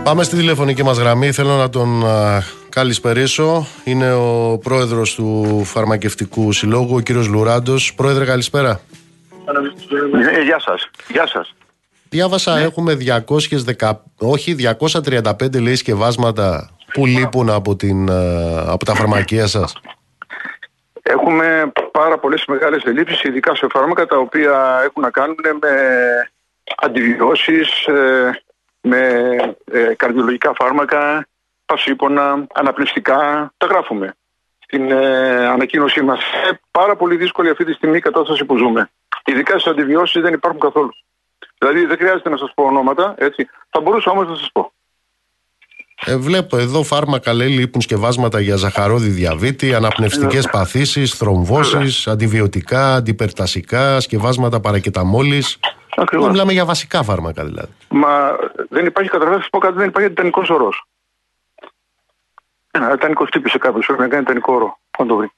[0.04, 1.32] Πάμε στη τηλεφωνική μας γραμμή.
[1.32, 2.04] Θέλω να τον
[2.70, 3.68] καλησπερίσω.
[3.84, 7.94] Είναι ο πρόεδρος του Φαρμακευτικού Συλλόγου, ο κύριος Λουράντος.
[7.94, 8.82] Πρόεδρε, καλησπέρα.
[10.36, 10.90] Ε, γεια σας.
[11.08, 11.54] Γεια σας.
[12.10, 12.62] Διάβασα ναι.
[12.62, 12.98] έχουμε
[13.78, 19.74] 210, όχι 235 λέει σκευάσματα που λείπουν από, την, ε, από τα φαρμακεία σας.
[21.02, 25.70] Έχουμε πάρα πολλές μεγάλες ελλείψεις, ειδικά σε φάρμακα τα οποία έχουν να κάνουν με
[26.78, 28.42] αντιβιώσεις, ε,
[28.82, 29.36] με
[29.96, 31.28] καρδιολογικά φάρμακα,
[31.66, 34.14] πασίπονα, αναπνευστικά, τα γράφουμε
[34.60, 34.94] στην
[35.54, 36.20] ανακοίνωσή μας.
[36.72, 38.90] πάρα πολύ δύσκολη αυτή τη στιγμή η κατάσταση που ζούμε.
[39.30, 40.90] Ειδικά στις αντιβιώσεις δεν υπάρχουν καθόλου.
[41.58, 43.50] Δηλαδή δεν χρειάζεται να σας πω ονόματα, έτσι.
[43.70, 44.72] Θα μπορούσα όμως να σας πω.
[46.06, 52.96] Ε, βλέπω εδώ φάρμακα λέει λείπουν σκευάσματα για ζαχαρόδι διαβήτη, αναπνευστικές ε, παθήσεις, θρομβώσεις, αντιβιωτικά,
[52.96, 55.60] αντιπερτασικά, σκευάσματα παρακεταμόλης.
[55.96, 56.30] Ακριβώς.
[56.30, 57.72] Μιλάμε για βασικά φάρμακα δηλαδή.
[57.90, 58.36] Μα
[58.70, 60.84] δεν υπάρχει καταρχάς, πω κάτι, δεν υπάρχει τιτανικός ορός.
[62.72, 64.80] Ένα τιτανικό τύπησε κάποιος, πρέπει να κάνει τιτανικό όρο.
[64.98, 65.32] Θα το βρει.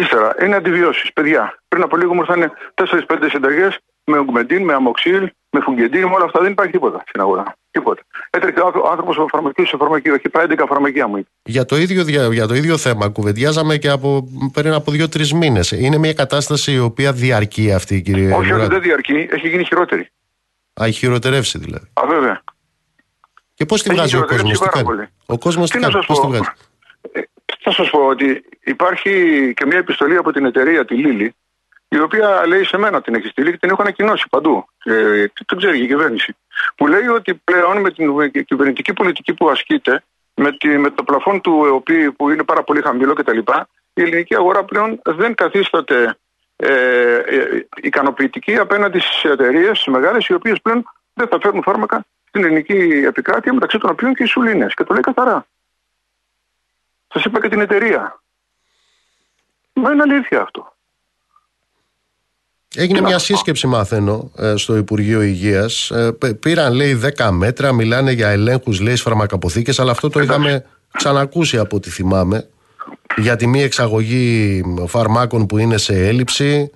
[0.00, 1.12] Ύστερα, είναι αντιβιώσεις.
[1.12, 6.14] Παιδιά, πριν από λίγο μου ήρθαν 4-5 συνταγές με ογκμεντίν, με αμοξίλ, με φουγγεντίν, με
[6.14, 7.56] όλα αυτά δεν υπάρχει τίποτα στην αγορά.
[7.70, 8.02] Τίποτα.
[8.30, 11.26] Έτρεχε ο άνθρωπο από φαρμακείο σε φαρμακείο, έχει πάει 11 φαρμακεία μου.
[11.42, 15.70] Για το, ίδιο, για το ίδιο θέμα, κουβεντιάζαμε και από, πριν από 2-3 μήνες.
[15.70, 20.10] Είναι μια κατάσταση η οποία διαρκεί αυτή, κύριε Όχι, όχι, δεν διαρκεί, έχει γίνει χειρότερη.
[20.80, 21.90] Α, έχει χειροτερεύσει δηλαδή.
[21.92, 22.42] Α, βέβαια.
[23.54, 26.42] Και πώς τη βγάζει ο κόσμος, τι κάνει; Ο κόσμος τι κάνει, πώς τη βγάζει;
[27.68, 29.12] Ε, θα σας πω ότι υπάρχει
[29.56, 31.34] και μια επιστολή από την εταιρεία, τη Λίλη,
[31.88, 34.64] η οποία λέει σε μένα την έχει στείλει και την έχω ανακοινώσει παντού.
[34.84, 36.36] Ε, το ξέρει η κυβέρνηση.
[36.76, 40.02] Που λέει ότι πλέον με την κυβερνητική πολιτική που ασκείται,
[40.34, 43.38] με, τη, με το πλαφόν του ΕΟΠΗ που είναι πάρα πολύ χαμηλό κτλ.,
[43.94, 46.16] η ελληνική αγορά πλέον δεν καθίσταται
[46.56, 46.72] ε,
[47.14, 52.44] ε, ικανοποιητική απέναντι στις εταιρείες, στι μεγάλες, οι οποίες πλέον δεν θα φέρουν φάρμακα στην
[52.44, 54.66] ελληνική επικράτεια, μεταξύ των οποίων και οι σουλίνε.
[54.74, 55.46] Και το λέει καθαρά.
[57.12, 58.20] Σας είπα και την εταιρεία.
[59.72, 60.72] Μα είναι αλήθεια αυτό.
[62.76, 65.90] Έγινε μια σύσκεψη, μαθαίνω, ε, στο Υπουργείο Υγείας.
[65.90, 71.58] Ε, πήραν, λέει, 10 μέτρα, μιλάνε για ελέγχους, λέει, φαρμακαποθήκε, αλλά αυτό το είχαμε ξανακούσει
[71.58, 72.48] από ό,τι θυμάμαι.
[73.16, 76.70] Για τη μη εξαγωγή φαρμάκων που είναι σε έλλειψη.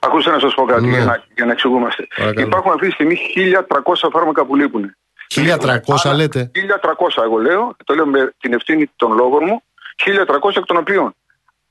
[0.00, 0.96] Ακούστε να σας πω κάτι ναι.
[0.96, 2.06] για, να, για να εξηγούμαστε.
[2.36, 3.18] Υπάρχουν αυτή τη στιγμή
[3.68, 4.96] 1.300 φάρμακα που λείπουν.
[5.34, 9.62] 1.300 λέτε; 1.300 εγώ λέω, το λέω με την ευθύνη των λόγων μου
[10.04, 11.14] 1.300 εκ των οποίων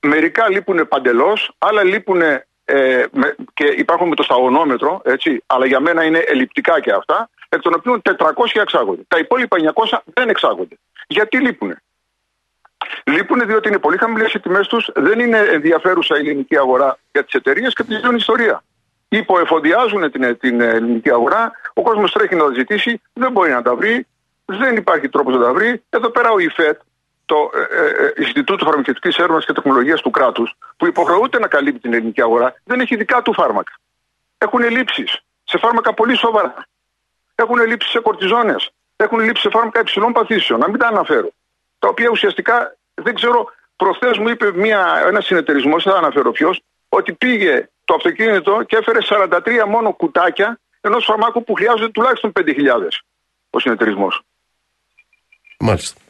[0.02, 5.80] μερικά λείπουν παντελώς, άλλα λείπουν ε, με, και υπάρχουν με το σταγονόμετρο, έτσι, αλλά για
[5.80, 9.02] μένα είναι ελλειπτικά και αυτά, εκ των οποίων 400 εξάγονται.
[9.08, 10.78] Τα υπόλοιπα 900 δεν εξάγονται.
[11.08, 11.76] Γιατί λείπουν.
[13.04, 17.24] Λείπουν διότι είναι πολύ χαμηλές οι τιμές τους, δεν είναι ενδιαφέρουσα η ελληνική αγορά για
[17.24, 18.64] τις εταιρείες και τελειώνει η ιστορία.
[19.10, 23.76] Υποεφοδιάζουν την, την ελληνική αγορά, ο κόσμος τρέχει να τα ζητήσει, δεν μπορεί να τα
[23.76, 24.08] βρει,
[24.46, 25.84] δεν υπάρχει τρόπος να τα βρει.
[25.90, 26.80] Εδώ πέρα ο ΙΦΕΤ,
[27.28, 31.80] το ε, ε, ε Ινστιτούτο Φαρμακευτικής Έρευνας και Τεχνολογίας του κράτους, που υποχρεούται να καλύπτει
[31.80, 33.72] την ελληνική αγορά, δεν έχει δικά του φάρμακα.
[34.38, 36.68] Έχουν ελλείψεις σε φάρμακα πολύ σοβαρά.
[37.36, 38.70] Έχουν ελλείψεις σε κορτιζόνες.
[38.96, 40.60] Έχουν ελλείψεις σε φάρμακα υψηλών παθήσεων.
[40.60, 41.30] Να μην τα αναφέρω.
[41.80, 43.52] Τα οποία ουσιαστικά δεν ξέρω.
[43.76, 44.54] Προχθές μου είπε
[45.08, 50.60] ένας συνεταιρισμός, δεν θα αναφέρω ποιος, ότι πήγε το αυτοκίνητο και έφερε 43 μόνο κουτάκια
[50.82, 52.44] ενός φαρμάκου που χρειάζεται τουλάχιστον 5.000
[53.50, 54.22] ο συνεταιρισμός.
[55.60, 56.02] Μάλιστα.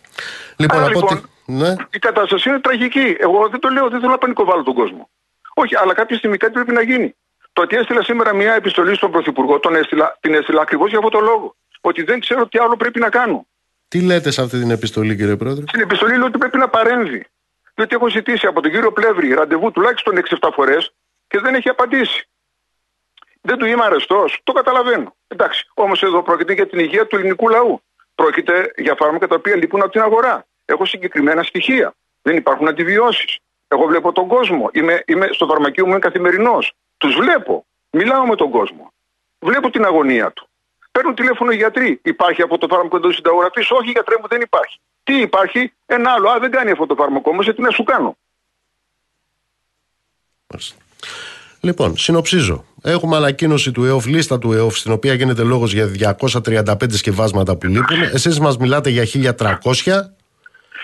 [0.55, 1.76] Λοιπόν, Άρα, λοιπόν ναι.
[1.89, 3.15] η κατάσταση είναι τραγική.
[3.20, 5.09] Εγώ δεν το λέω, δεν θέλω να πανικοβάλω τον κόσμο.
[5.53, 7.15] Όχι, αλλά κάποια στιγμή κάτι πρέπει να γίνει.
[7.53, 11.13] Το ότι έστειλα σήμερα μια επιστολή στον Πρωθυπουργό, τον έστειλα, την έστειλα ακριβώς για αυτόν
[11.13, 11.55] τον λόγο.
[11.82, 13.47] Ότι δεν ξέρω τι άλλο πρέπει να κάνω.
[13.88, 17.26] Τι λέτε σε αυτή την επιστολή, κύριε Πρόεδρε; Στην επιστολή λέω ότι πρέπει να παρέμβει.
[17.76, 20.93] Διότι έχω ζητήσει από τον κύριο Πλεύρη ραντεβού τουλάχιστον 6-7 φορές
[21.28, 22.28] και δεν έχει απαντήσει.
[23.41, 25.15] Δεν του είμαι αρεστός, το καταλαβαίνω.
[25.28, 27.82] Εντάξει, όμως εδώ πρόκειται για την υγεία του ελληνικού λαού.
[28.18, 30.45] Πρόκειται για φάρμακα τα οποία λείπουν από την αγορά.
[30.65, 31.93] Έχω συγκεκριμένα στοιχεία.
[32.22, 33.38] Δεν υπάρχουν αντιβιώσεις.
[33.68, 34.70] Εγώ βλέπω τον κόσμο.
[34.74, 36.74] Είμαι, είμαι στο φαρμακείο μου, είμαι καθημερινός.
[36.97, 37.65] Τους βλέπω.
[37.89, 38.93] Μιλάω με τον κόσμο.
[39.39, 40.47] Βλέπω την αγωνία του.
[40.91, 41.99] Παίρνουν τηλέφωνο οι γιατροί.
[42.03, 43.74] Υπάρχει αυτό το φάρμακο εντός συνταγογραφή.
[43.74, 44.80] Όχι, γιατρέ μου, δεν υπάρχει.
[45.03, 46.30] Τι υπάρχει, ένα άλλο.
[46.30, 48.18] Α, δεν κάνει αυτό το φάρμακο όμως, τι να σου κάνω.
[51.59, 52.65] Λοιπόν, συνοψίζω.
[52.84, 57.67] Έχουμε ανακοίνωση του ΕΟΦ, λίστα του ΕΟΦ, στην οποία γίνεται λόγος για 235 σκευάσματα που
[57.67, 58.01] λείπουν.
[58.01, 60.13] Εσείς μας μιλάτε για 1300.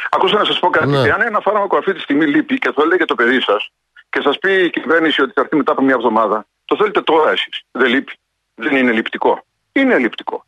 [0.09, 0.87] Ακούστε να σας πω κάτι.
[0.87, 1.11] Ναι.
[1.11, 3.71] Αν ένα φάρμακο αυτή τη στιγμή λείπει και το λέει το παιδί σας
[4.09, 7.31] και σας πει η κυβέρνηση ότι θα έρθει μετά από μια εβδομάδα, το θέλετε τώρα
[7.31, 7.61] εσείς.
[7.71, 8.13] Δεν λείπει.
[8.55, 9.45] Δεν είναι λειπτικό.
[9.71, 10.45] Είναι λειπτικό.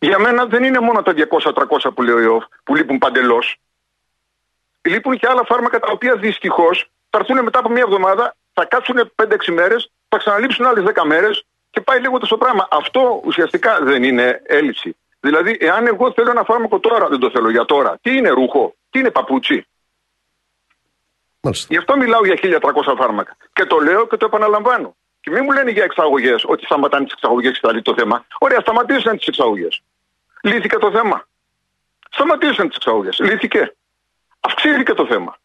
[0.00, 3.56] Για μένα δεν είναι μόνο τα 200-300 που λέει ο ΕΟΦ που λείπουν παντελώς.
[4.82, 9.12] Λείπουν και άλλα φάρμακα τα οποία δυστυχώς θα έρθουν μετά από μια εβδομάδα, θα κάτσουν
[9.14, 12.68] 5-6 μέρες, θα ξαναλείψουν άλλες 10 μέρες και πάει λίγο το πράγμα.
[12.70, 14.96] Αυτό ουσιαστικά δεν είναι έλλειψη.
[15.20, 17.98] Δηλαδή, εάν εγώ θέλω ένα φάρμακο τώρα, δεν το θέλω για τώρα.
[18.02, 19.66] Τι είναι ρούχο, τι είναι παπούτσι;
[21.40, 21.66] Μάλιστα.
[21.70, 23.36] Γι' αυτό μιλάω για 1300 φάρμακα.
[23.52, 24.96] Και το λέω και το επαναλαμβάνω.
[25.20, 28.26] Και μην μου λένε για εξαγωγές ότι σταματάνε τις εξαγωγές και θα λύσει το θέμα.
[28.38, 29.82] Ωραία, σταματήσαν τις εξαγωγές.
[30.42, 31.28] Λύθηκε το θέμα.
[32.10, 33.18] Σταματήσαν τις εξαγωγές.
[33.18, 33.74] Λύθηκε.
[34.40, 35.36] Αυξήθηκε το θέμα.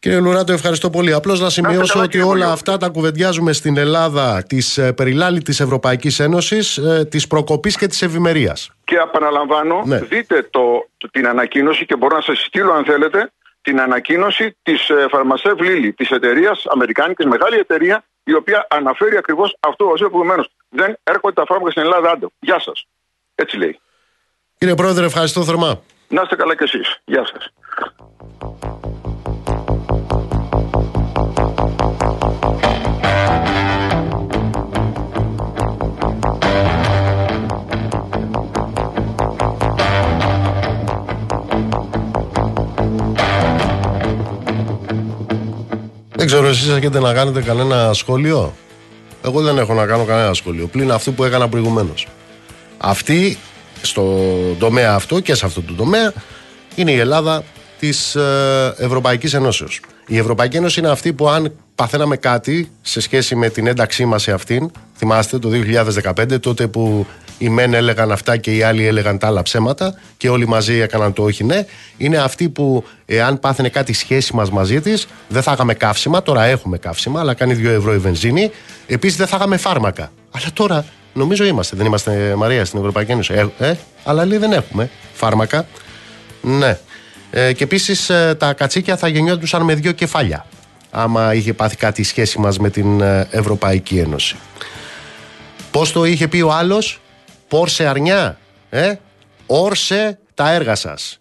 [0.00, 1.12] Κύριε Λουράτο, ευχαριστώ πολύ.
[1.12, 6.76] Απλώς να σημειώσω ότι όλα αυτά τα κουβεντιάζουμε στην Ελλάδα της ε, περιλάλητη Ευρωπαϊκής Ένωσης,
[6.76, 8.70] ε, της προκοπής και της ευημερίας.
[8.84, 9.98] Και επαναλαμβάνω, ναι.
[9.98, 13.30] δείτε το, την ανακοίνωση και μπορώ να σας στείλω αν θέλετε
[13.60, 19.56] την ανακοίνωση της ε, Φαρμασεύ Λίλη, της εταιρείας, Αμερικάνικη, μεγάλη εταιρεία, η οποία αναφέρει ακριβώς
[19.60, 20.44] αυτό ως προηγουμένω.
[20.68, 22.26] Δεν έρχονται τα φάρμακα στην Ελλάδα, άντε.
[22.40, 22.86] Γεια σας.
[23.34, 23.80] Έτσι λέει.
[24.58, 25.80] Κύριε Πρόεδρε, ευχαριστώ θερμά.
[26.08, 27.00] Να είστε καλά κι εσείς.
[27.04, 27.52] Γεια σας.
[46.28, 48.54] Ξέρω, εσείς έχετε να κάνετε κανένα σχόλιο;
[49.24, 50.66] Εγώ δεν έχω να κάνω κανένα σχόλιο.
[50.66, 52.06] Πλην αυτού που έκανα προηγουμένως.
[52.78, 53.38] Αυτή,
[53.82, 54.18] στο
[54.58, 56.12] τομέα αυτό και σε αυτό το τομέα,
[56.74, 57.44] είναι η Ελλάδα
[57.78, 59.80] της ε, Ευρωπαϊκής Ενώσεως.
[60.06, 64.22] Η Ευρωπαϊκή Ένωση είναι αυτή που, αν παθαίναμε κάτι σε σχέση με την ένταξή μας
[64.22, 65.50] σε αυτήν, θυμάστε το
[66.04, 67.06] 2015, τότε που
[67.38, 71.12] οι μεν έλεγαν αυτά και οι άλλοι έλεγαν τα άλλα ψέματα και όλοι μαζί έκαναν
[71.12, 71.66] το όχι ναι.
[71.96, 76.22] Είναι αυτή που, εάν πάθαινε κάτι σχέση μας μαζί της, δεν θα είχαμε καύσιμα.
[76.22, 78.50] Τώρα έχουμε καύσιμα, αλλά κάνει 2 ευρώ η βενζίνη.
[78.86, 80.10] Επίσης δεν θα είχαμε φάρμακα.
[80.30, 81.76] Αλλά τώρα νομίζω είμαστε.
[81.76, 83.34] Δεν είμαστε Μαρία στην Ευρωπαϊκή Ένωση.
[83.58, 83.74] Ε, ε
[84.04, 85.66] αλλά λέει δεν έχουμε φάρμακα.
[86.40, 86.78] Ναι.
[87.30, 90.46] Ε, και επίσης ε, τα κατσίκια θα γεννιόντουσαν με δύο κεφάλια.
[90.90, 94.36] Άμα είχε πάθει κάτι σχέση μας με την ε, Ευρωπαϊκή Ένωση.
[95.70, 97.00] Πώς το είχε πει ο άλλος,
[97.48, 98.38] Πόρσε αρνιά,
[98.70, 98.94] ε,
[99.46, 101.20] όρσε τα έργα σας.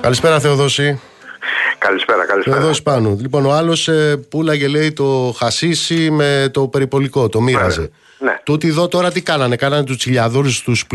[0.00, 1.00] Καλησπέρα Θεοδόση.
[1.78, 2.56] Καλησπέρα, καλησπέρα.
[2.56, 3.16] Θεοδόση πάνω.
[3.20, 7.90] Λοιπόν, ο άλλος ε, πουλάγε λέει το χασίσι με το περιπολικό, το μοίραζε.
[8.18, 8.40] Ναι.
[8.42, 10.86] Τούτοι εδώ τώρα τι κάνανε, κάνανε τους τσιλιαδούρους τους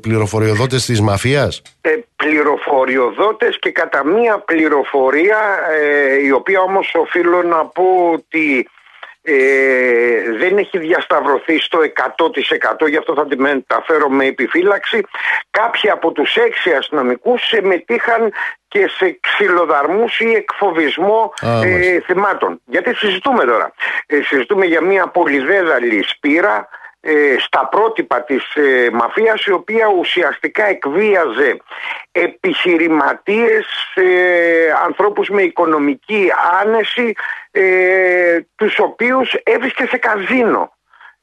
[0.00, 5.38] πληροφοριοδότες της μαφίας; Ε, πληροφοριοδότες και κατά μία πληροφορία
[5.70, 8.68] ε, η οποία όμως οφείλω να πω ότι
[9.30, 11.78] ε, δεν έχει διασταυρωθεί στο
[12.84, 15.00] 100% γι' αυτό θα τη μεταφέρω με επιφύλαξη.
[15.50, 18.32] Κάποιοι από τους έξι αστυνομικούς συμμετείχαν
[18.68, 22.02] και σε ξυλοδαρμούς ή εκφοβισμό Α, ε, μάλιστα.
[22.06, 22.60] θυμάτων.
[22.64, 23.72] Γιατί συζητούμε τώρα.
[24.06, 26.87] Ε, συζητούμε για μια πολυδέδαλη σπήρα ε,
[27.38, 31.56] στα πρότυπα της ε, μαφίας η οποία ουσιαστικά εκβίαζε
[32.12, 36.30] επιχειρηματίες, ε, ανθρώπους με οικονομική
[36.60, 37.14] άνεση
[37.50, 40.72] ε, τους οποίους έβρισκε σε καζίνο.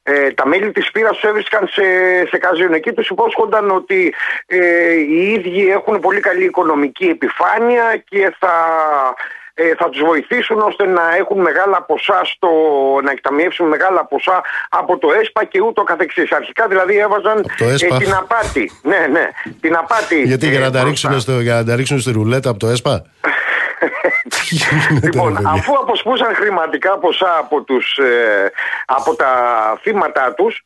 [0.08, 1.84] Ε, τα μέλη της Σπύρας τους έβρισκαν σε,
[2.26, 2.76] σε καζίνο.
[2.76, 4.14] Εκεί τους υπόσχονταν ότι
[4.46, 9.45] ε, οι ίδιοι έχουν πολύ καλή οικονομική επιφάνεια και θα, ε,
[9.78, 12.50] θα τους βοηθήσουν ώστε να έχουν μεγάλα ποσά στο,
[13.04, 16.32] να εκταμιεύσουν μεγάλα ποσά από το ΕΣΠΑ και ούτω καθεξής.
[16.32, 17.98] Αρχικά δηλαδή έβαζαν το ΕΣΠΑ.
[17.98, 18.72] την απάτη.
[18.82, 19.30] Ναι, ναι,
[19.62, 20.22] την απάτη.
[20.22, 21.10] Γιατί για ε, να, τα μπροστά.
[21.10, 23.02] ρίξουν στο, για να τα ρίξουν στη ρουλέτα από το ΕΣΠΑ;
[24.34, 28.52] Τι γίνεται, Λοιπόν, ρε παιδιά; αφού αποσπούσαν χρηματικά ποσά από, τους, ε,
[28.86, 29.32] από τα
[29.82, 30.64] θύματα τους,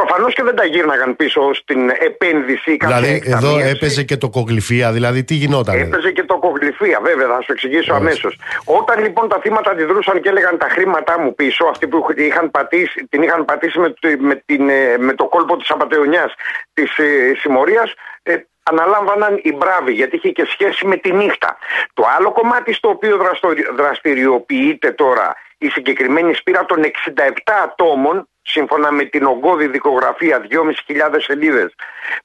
[0.00, 3.70] προφανώς και δεν τα γύρναγαν πίσω στην επένδυση ή κάποια Δηλαδή εδώ εκταμείευση.
[3.76, 5.78] έπαιζε και το κογλυφία, δηλαδή τι γινόταν.
[5.78, 7.96] Έπαιζε και το κογλυφία, βέβαια, θα σου εξηγήσω Μάλιστα.
[7.96, 8.32] αμέσως.
[8.64, 13.06] Όταν λοιπόν τα θύματα αντιδρούσαν και έλεγαν τα χρήματά μου πίσω, αυτοί που είχαν πατήσει,
[13.10, 16.34] την είχαν πατήσει με, το- με, την, ε, με το κόλπο της απαταιωνιάς
[16.72, 21.58] της ε, συμμορίας, ε, αναλάμβαναν οι μπράβοι, γιατί είχε και σχέση με τη νύχτα.
[21.94, 28.92] Το άλλο κομμάτι στο οποίο δραστορι- δραστηριοποιείται τώρα η συγκεκριμένη σπήρα των 67 ατόμων, σύμφωνα
[28.92, 31.74] με την ογκώδη δικογραφία 2.500 σελίδες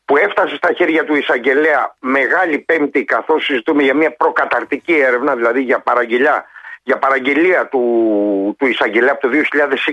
[0.06, 5.62] που έφτασε στα χέρια του εισαγγελέα Μεγάλη Πέμπτη καθώς συζητούμε για μια προκαταρτική έρευνα δηλαδή
[5.62, 6.46] για παραγγελιά
[6.88, 9.38] για παραγγελία του, του εισαγγελέα από το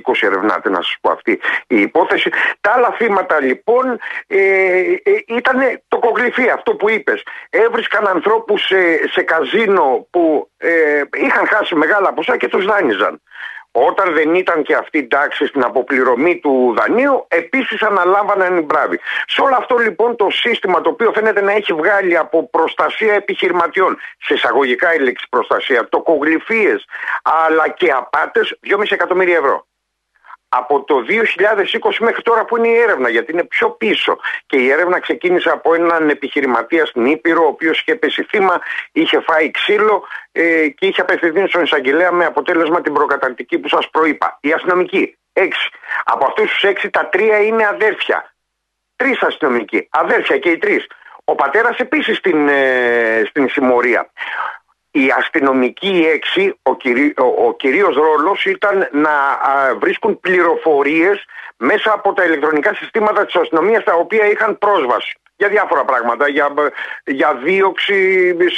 [0.02, 2.30] 2020 ερευνάται να σας πω αυτή η υπόθεση.
[2.60, 7.22] Τα άλλα θύματα λοιπόν ε, ε, ήταν το κογλυφί αυτό που είπες.
[7.50, 13.20] Έβρισκαν ανθρώπους σε, σε καζίνο που ε, είχαν χάσει μεγάλα ποσά και τους δάνειζαν.
[13.72, 19.00] Όταν δεν ήταν και αυτή η τάξη στην αποπληρωμή του δανείου, επίσης αναλάμβαναν οι μπράβοι.
[19.26, 23.98] Σε όλο αυτό λοιπόν το σύστημα το οποίο φαίνεται να έχει βγάλει από προστασία επιχειρηματιών,
[24.18, 26.84] σε εισαγωγικά η λέξη προστασία, τοκογλυφίες
[27.22, 29.66] αλλά και απάτες, 2,5 εκατομμύρια ευρώ.
[30.54, 34.18] Από το 2020 μέχρι τώρα που είναι η έρευνα, γιατί είναι πιο πίσω.
[34.46, 38.60] Και η έρευνα ξεκίνησε από έναν επιχειρηματία στην Ήπειρο, ο οποίος είχε πέσει θύμα,
[38.92, 43.90] είχε φάει ξύλο ε, και είχε απευθυνθεί στον εισαγγελέα με αποτέλεσμα την προκαταρκτική που σας
[43.90, 44.38] προείπα.
[44.40, 45.68] Οι αστυνομικοί, έξι.
[46.04, 48.34] Από αυτούς τους έξι, τα τρία είναι αδέρφια.
[48.96, 50.86] Τρεις αστυνομικοί, αδέρφια και οι τρεις.
[51.24, 54.10] Ο πατέρας επίσης στην, ε, στην συμμορία.
[54.94, 61.24] Οι αστυνομικοί οι έξι, ο, κυρί, ο, ο κυρίως ρόλος ήταν να α, βρίσκουν πληροφορίες
[61.56, 66.48] μέσα από τα ηλεκτρονικά συστήματα της αστυνομίας τα οποία είχαν πρόσβαση για διάφορα πράγματα, για,
[67.04, 68.00] για δίωξη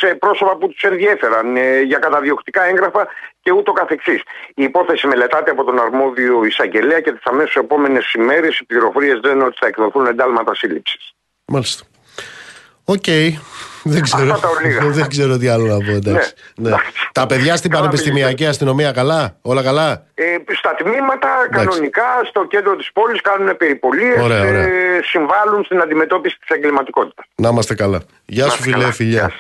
[0.01, 3.07] σε πρόσωπα που τους ενδιέφεραν, ε, για καταδιοκτικά έγγραφα
[3.41, 4.23] και ούτω καθεξής.
[4.55, 9.45] Η υπόθεση μελετάται από τον αρμόδιο εισαγγελέα και τις αμέσως επόμενες ημέρες οι πληροφορίες λένε
[9.45, 11.15] ότι θα εκδοθούν εντάλματα σύλληψης.
[11.47, 11.85] Μάλιστα.
[12.85, 13.05] Οκ.
[13.87, 14.81] Δεν ξέρω, Αυτά τα ολίγα.
[14.99, 15.91] δεν ξέρω τι άλλο να πω.
[15.91, 16.33] εντάξει.
[16.57, 16.69] Ναι.
[16.71, 16.77] Ναι.
[17.13, 20.25] Τα παιδιά στην Καλά πανεπιστημιακή αστυνομία καλά, όλα καλά; Ε,
[20.57, 24.63] στα τμήματα κανονικά στο κέντρο της πόλης κάνουν περιπολίες, Ωραία, ωραία.
[24.63, 27.25] Ε, συμβάλλουν στην αντιμετώπιση της εγκληματικότητας.
[27.35, 28.01] Να είμαστε καλά.
[28.27, 28.93] Γεια Να σου είστε φιλέ, καλά.
[28.93, 29.33] φιλιά.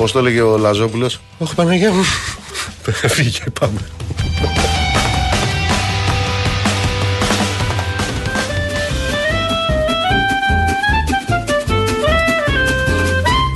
[0.00, 1.10] Πώ το έλεγε ο Λαζόπουλο.
[1.38, 2.04] Όχι, Παναγία μου.
[3.08, 3.80] Φύγε, πάμε.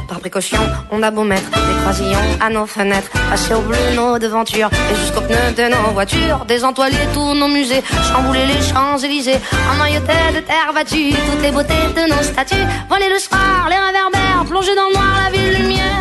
[0.08, 0.62] Par précaution,
[0.94, 4.94] on a beau mettre des croisillons à nos fenêtres, passer au bleu nos devantures et
[5.00, 9.40] jusqu'aux pneus de nos voitures, désentoiler tous nos musées, chambouler les Champs-Élysées,
[9.72, 14.44] emmailloter de terre battue toutes les beautés de nos statues, voler le soir, les réverbères,
[14.50, 15.93] plonger dans le noir la ville lumière.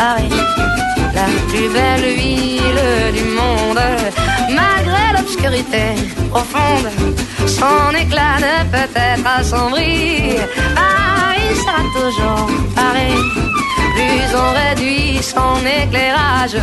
[0.00, 0.30] Paris,
[1.14, 3.84] la plus belle ville du monde,
[4.48, 5.84] malgré l'obscurité
[6.30, 6.88] profonde,
[7.46, 10.36] son éclat ne peut être assombri.
[10.74, 13.20] Paris sera toujours Paris.
[13.94, 16.56] Plus on réduit son éclairage,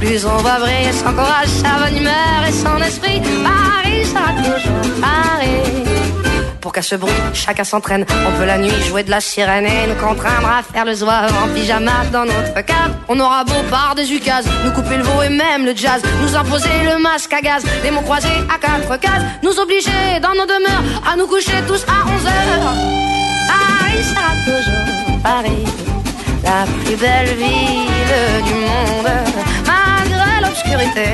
[0.00, 3.20] plus on voit briller son courage, sa bonne humeur et son esprit.
[3.44, 6.27] Paris sera toujours Paris.
[6.68, 8.04] Pour qu'à ce bruit, chacun s'entraîne.
[8.26, 11.32] On peut la nuit jouer de la sirène et nous contraindre à faire le zouave
[11.42, 12.92] en pyjama dans notre cave.
[13.08, 16.36] On aura beau par des ukases, nous couper le veau et même le jazz, nous
[16.36, 20.44] imposer le masque à gaz, les mots croisés à quatre cases, nous obliger dans nos
[20.44, 22.74] demeures à nous coucher tous à 11 heures.
[23.48, 25.64] Paris sera toujours Paris.
[26.44, 29.10] la plus belle ville du monde.
[29.64, 31.06] Malgré l'obscurité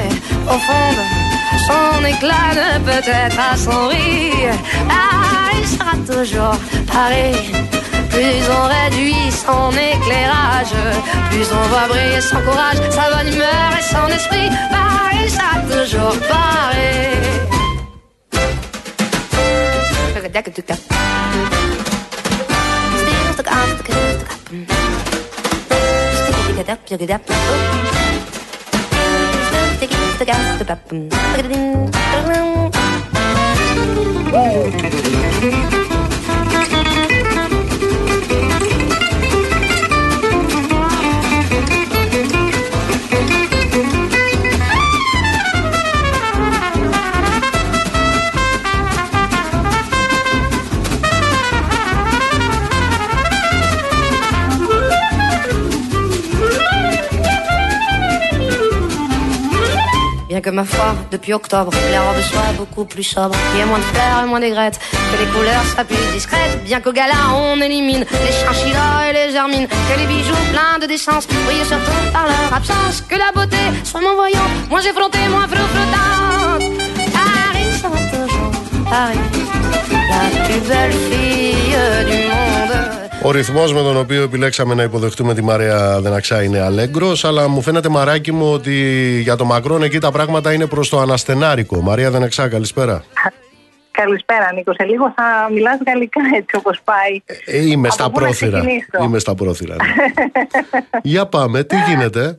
[0.44, 1.23] profonde,
[1.66, 4.54] son éclat ne peut être à son rire.
[4.88, 6.56] Paris sera toujours
[6.92, 7.36] Paris.
[8.10, 10.74] Plus on réduit son éclairage,
[11.30, 14.50] plus on voit briller son courage, sa bonne humeur et son esprit.
[14.70, 16.54] Paris sera toujours Paris.
[34.34, 35.83] Woo!
[60.44, 63.78] Que ma foi, depuis octobre, les robes soient beaucoup plus sobres, qu'il y ait moins
[63.78, 64.78] de fleurs et moins d'aigrettes,
[65.10, 69.32] que les couleurs soient plus discrètes, bien qu'au gala on élimine les chinchillas et les
[69.32, 73.56] germines, que les bijoux pleins de décence brillent surtout par leur absence, que la beauté
[73.84, 76.62] soit moins voyante, moins effrontée, moins flottante.
[77.16, 78.52] Paris sera toujours
[78.90, 79.18] Paris,
[80.10, 81.76] la plus belle fille
[82.10, 82.43] du monde.
[83.26, 87.60] Ο ρυθμός με τον οποίο επιλέξαμε να υποδεχτούμε τη Μαρία Δεναξά είναι αλέγκρος, αλλά μου
[87.62, 88.72] φαίνεται μαράκι μου ότι
[89.22, 91.80] για το Μακρόν εκεί τα πράγματα είναι προς το αναστενάρικο.
[91.80, 93.04] Μαρία Δεναξά, καλησπέρα.
[93.90, 94.72] Καλησπέρα Νίκο.
[94.74, 97.22] Σε λίγο θα μιλάς γαλλικά έτσι όπως πάει.
[97.44, 98.58] Ε, είμαι Από στα πού να πρόθυρα.
[98.58, 99.74] ξεκινήσω; Είμαι στα πρόθυρα.
[99.74, 99.84] ναι.
[101.12, 102.38] για πάμε, τι γίνεται;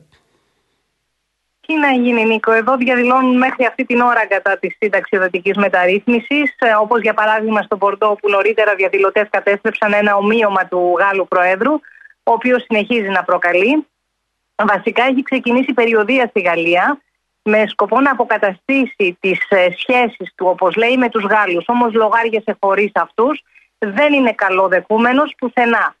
[1.66, 6.54] Τι να γίνει Νίκο, εδώ διαδηλώνουν μέχρι αυτή την ώρα κατά της συνταξιοδοτική μεταρρύθμισης.
[6.80, 11.72] Όπως για παράδειγμα στο Πορντό, που νωρίτερα διαδηλωτές κατέστρεψαν ένα ομοίωμα του Γάλλου Προέδρου,
[12.22, 13.86] ο οποίος συνεχίζει να προκαλεί.
[14.56, 17.00] Βασικά έχει ξεκινήσει περιοδία στη Γαλλία
[17.42, 21.64] με σκοπό να αποκαταστήσει τις ε, σχέσεις του, όπως λέει, με τους Γάλλους.
[21.66, 23.42] Όμως λογάριασε χωρίς αυτούς,
[23.78, 25.94] δεν είναι καλοδεχούμενος πουθενά.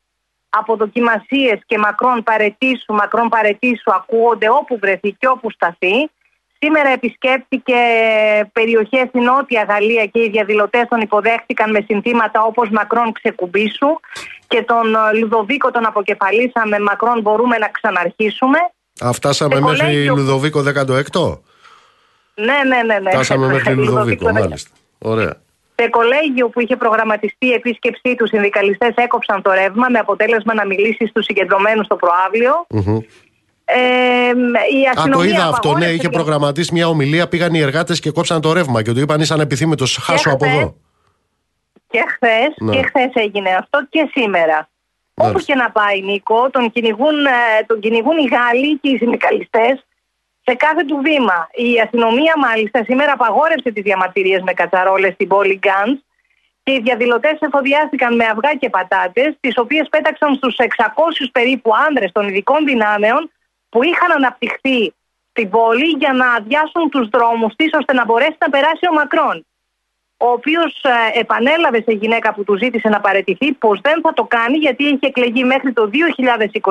[0.58, 6.10] Αποδοκιμασίες και μακρόν παρετήσου, μακρόν παρετήσου ακούγονται όπου βρεθεί και όπου σταθεί.
[6.58, 7.74] Σήμερα επισκέπτηκε
[8.52, 14.00] περιοχές στη Νότια Γαλλία και οι διαδηλωτές τον υποδέχτηκαν με συνθήματα όπως Μακρόν ξεκουμπήσου
[14.48, 18.58] και τον ε, Λουδοβίκο τον αποκεφαλίσαμε Μακρόν μπορούμε να ξαναρχίσουμε.
[19.04, 21.38] Α, φτάσαμε Σε μέχρι κολέγιο- Λουδοβίκο 16ο.
[22.34, 22.98] Ναι, ναι, ναι.
[22.98, 23.10] ναι.
[23.10, 24.70] Φτάσαμε μέχρι Λουδοβίκο, Λουδοβίκο, μάλιστα.
[24.98, 25.34] Ωραία.
[25.78, 30.66] Σε κολέγιο που είχε προγραμματιστεί η επίσκεψή τους, συνδικαλιστές έκοψαν το ρεύμα με αποτέλεσμα να
[30.66, 32.66] μιλήσει στους συγκεντρωμένους στο προαύλιο.
[32.70, 32.98] Μμμ.
[33.68, 33.76] Ε,
[34.78, 35.56] η Α, το αστυνομία είδα αυτό, ναι.
[35.58, 39.00] απαγόρευσε Είχε και- προγραμματίσει μια ομιλία, πήγαν οι εργάτες και κόψαν το ρεύμα και του
[39.00, 40.74] είπαν είσαι ανεπιθύμητος, χάσω από χθες, εδώ.
[41.90, 42.76] Και χθε Ναι.
[42.76, 44.68] και χθες έγινε αυτό και σήμερα.
[45.14, 45.52] Όπου Μάλιστα.
[45.52, 49.84] και να πάει, Νίκο, τον κυνηγούν, ε, τον κυνηγούν οι Γάλλοι και οι συνδικαλιστές
[50.48, 51.48] σε κάθε του βήμα.
[51.54, 56.00] Η αστυνομία, μάλιστα, σήμερα απαγόρευσε τις διαμαρτυρίες με κατσαρόλες στην πόλη Γκάντς
[56.62, 62.12] και οι διαδηλωτές εφοδιάστηκαν με αυγά και πατάτες, τις οποίες πέταξαν στους 600 περίπου άνδρες
[62.12, 63.30] των ειδικών δυνάμεων
[63.68, 64.94] που είχαν αναπτυχθεί
[65.30, 69.46] στην πόλη για να αδειάσουν τους δρόμους της ώστε να μπορέσει να περάσει ο Μακρόν
[70.16, 70.84] ο οποίος
[71.14, 74.98] επανέλαβε σε γυναίκα που του ζήτησε να παραιτηθεί πως δεν θα το κάνει γιατί έχει
[75.00, 75.90] εκλεγεί μέχρι το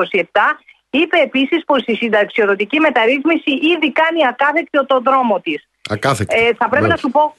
[0.02, 0.22] 2027.
[0.90, 5.68] Είπε επίσης πως η συνταξιοδοτική μεταρρύθμιση ήδη κάνει ακάθεκτο τον δρόμο της.
[5.90, 6.36] Ακάθεκτη.
[6.44, 6.90] Ε, θα πρέπει Ναι.
[6.90, 7.34] να σου πω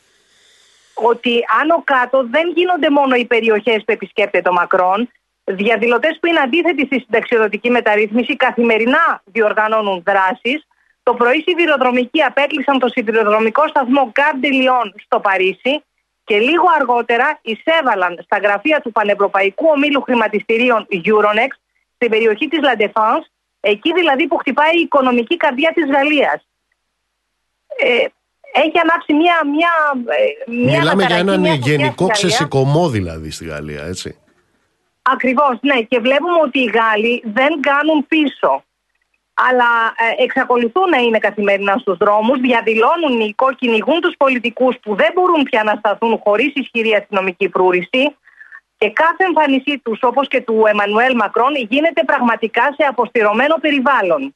[0.94, 5.10] ότι άνω κάτω δεν γίνονται μόνο οι περιοχές που επισκέπτεται ο Μακρόν.
[5.44, 10.68] Διαδηλωτές που είναι αντίθετοι στη συνταξιοδοτική μεταρρύθμιση καθημερινά διοργανώνουν δράσεις.
[11.04, 15.84] Το πρωί σιδηροδρομικοί απέκλεισαν το σιδηροδρομικό σταθμό Γκάρντε Λιόν στο Παρίσι
[16.24, 21.60] και λίγο αργότερα εισέβαλαν στα γραφεία του Πανευρωπαϊκού Ομίλου Χρηματιστηρίων Euronext
[21.96, 23.26] στην περιοχή της La Défense,
[23.70, 26.48] εκεί δηλαδή που χτυπάει η οικονομική καρδιά της Γαλλίας.
[27.78, 28.06] Ε,
[28.52, 29.74] έχει ανάψει μια, μια,
[30.06, 32.18] ε, μια Μιλάμε για αναταραχή, έναν μια φωτιά γενικό στη Γαλλίας.
[32.18, 34.20] ξεσηκωμό δηλαδή στη Γαλλία, έτσι.
[35.02, 35.82] Ακριβώς, ναι.
[35.82, 38.64] Και βλέπουμε ότι οι Γάλλοι δεν κάνουν πίσω.
[39.34, 45.12] Αλλά ε, εξακολουθούν να είναι καθημερινά στους δρόμους, διαδηλώνουν οι κυνηγούν τους πολιτικούς που δεν
[45.14, 48.16] μπορούν πια να σταθούν χωρίς ισχυρή αστυνομική προύριση
[48.78, 54.36] και κάθε εμφάνισή τους, όπως και του Εμμανουέλ Μακρόν, γίνεται πραγματικά σε αποστηρωμένο περιβάλλον.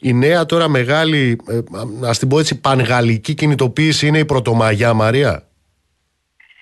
[0.00, 1.58] Η νέα τώρα μεγάλη, ε,
[2.06, 5.44] ας την πω έτσι, πανγαλλική κινητοποίηση είναι η Πρωτομαγιά, Μαρία.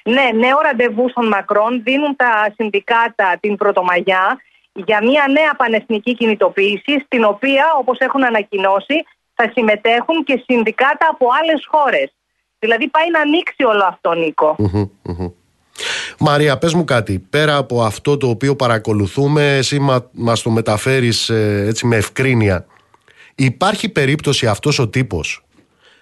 [0.04, 4.40] Ναι, νέο ραντεβού στον Μακρόν δίνουν τα συνδικάτα την Πρωτομαγιά
[4.72, 9.04] για μια νέα πανεθνική κινητοποίηση στην οποία όπως έχουν ανακοινώσει
[9.34, 12.12] θα συμμετέχουν και συνδικάτα από άλλες χώρες.
[12.58, 14.56] Δηλαδή πάει να ανοίξει όλο αυτό Νίκο.
[14.58, 15.28] Μμμ, μμμ.
[16.20, 17.18] Μαρία, πες μου κάτι.
[17.18, 22.66] Πέρα από αυτό το οποίο παρακολουθούμε, εσύ μα, μας το μεταφέρεις ε, έτσι με ευκρίνεια.
[23.34, 25.42] Υπάρχει περίπτωση αυτός ο τύπος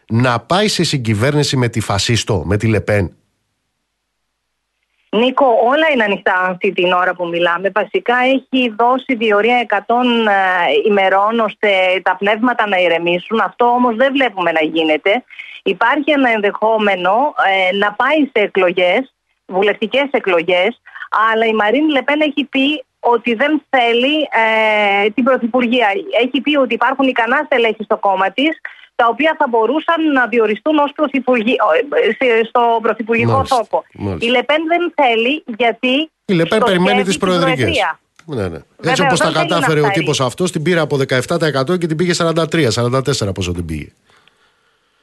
[0.09, 3.17] να πάει σε συγκυβέρνηση με τη Φασίστο, με τη Λεπέν.
[5.11, 7.71] Νίκο, όλα είναι ανοιχτά αυτή την ώρα που μιλάμε.
[7.75, 11.69] Βασικά έχει δώσει διορία 100 ε, ημερών ώστε
[12.03, 13.41] τα πνεύματα να ηρεμήσουν.
[13.41, 15.25] Αυτό όμως δεν βλέπουμε να γίνεται.
[15.63, 17.35] Υπάρχει ένα ενδεχόμενο
[17.71, 19.15] ε, να πάει σε εκλογές,
[19.47, 20.81] βουλευτικές εκλογές,
[21.31, 25.89] αλλά η Μαρίν Λεπέν έχει πει ότι δεν θέλει ε, την Πρωθυπουργία.
[26.25, 28.61] Έχει πει ότι υπάρχουν ικανά στελέχη στο κόμμα της
[28.95, 30.93] τα οποία θα μπορούσαν να διοριστούν ως
[32.19, 33.85] ε, στο πρωθυπουργικό τόπο.
[34.19, 36.11] Η Λεπέν δεν θέλει γιατί...
[36.25, 37.97] Η Λεπέν περιμένει τις προεδρικές.
[38.25, 38.59] Ναι, ναι.
[38.83, 42.69] Έτσι όπως τα κατάφερε ο τύπος αυτός την πήρε από 17% και την πήγε 43,
[42.71, 43.89] 44 πόσο την πήγε.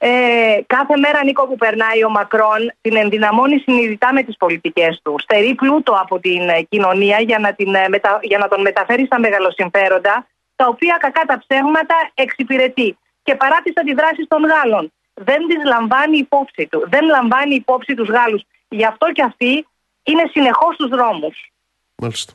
[0.05, 5.15] Ε, κάθε μέρα, Νίκο, που περνάει ο Μακρόν, την ενδυναμώνει συνειδητά με τις πολιτικές του.
[5.19, 7.85] Στερεί πλούτο από την ε, κοινωνία για να, την, ε,
[8.21, 13.73] για να τον μεταφέρει στα μεγαλοσυμφέροντα, τα οποία κακά τα ψέγματα εξυπηρετεί και παρά τις
[13.77, 14.91] αντιδράσεις των Γάλλων.
[15.13, 16.83] Δεν τις λαμβάνει υπόψη του.
[16.89, 18.41] Δεν λαμβάνει υπόψη τους Γάλλους.
[18.69, 19.67] Γι' αυτό και αυτοί
[20.03, 21.51] είναι συνεχώς στους δρόμους.
[21.95, 22.33] Μάλιστα.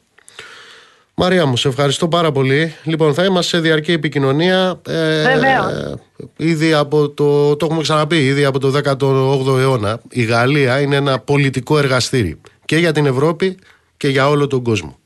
[1.21, 2.75] Μαρία μου, σε ευχαριστώ πάρα πολύ.
[2.85, 4.81] Λοιπόν, θα είμαστε σε διαρκή επικοινωνία.
[4.87, 5.95] Ε, Βεβαίως.
[6.37, 11.19] ήδη από το, το έχουμε ξαναπεί, ήδη από το 18ο αιώνα, η Γαλλία είναι ένα
[11.19, 13.59] πολιτικό εργαστήρι και για την Ευρώπη
[13.97, 14.99] και για όλο τον κόσμο.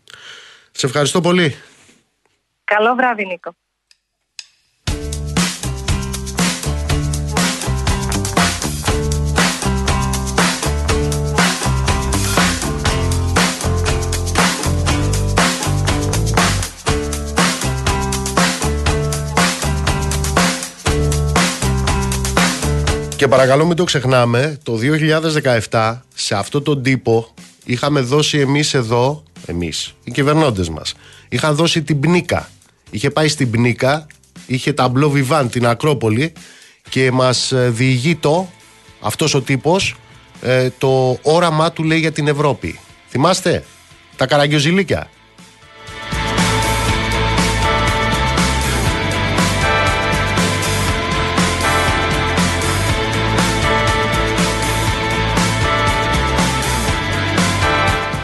[0.70, 1.56] Σε ευχαριστώ πολύ.
[2.64, 3.54] Καλό βράδυ, Νίκο.
[23.22, 24.78] Και παρακαλώ μην το ξεχνάμε, το
[25.70, 30.94] 2017 σε αυτό τον τύπο είχαμε δώσει εμείς εδώ, εμείς, οι κυβερνώντες μας,
[31.28, 32.50] είχαν δώσει την Πνίκα.
[32.90, 34.06] Είχε πάει στην Πνίκα,
[34.46, 36.32] είχε ταμπλό βιβάν την Ακρόπολη
[36.88, 38.48] και μας ε, διηγεί το,
[39.00, 39.94] αυτός ο τύπος,
[40.40, 42.78] ε, το όραμά του λέει για την Ευρώπη.
[43.08, 43.64] Θυμάστε,
[44.16, 45.10] τα καραγκιοζηλίκια.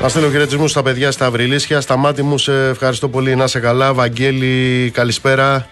[0.03, 1.81] Να στείλω χαιρετισμούς στα παιδιά στα Αυριλίσια.
[1.81, 3.35] Στα μάτι μου, σε ευχαριστώ πολύ.
[3.37, 3.95] Να σε καλά.
[3.95, 5.69] Βαγγέλη, καλησπέρα.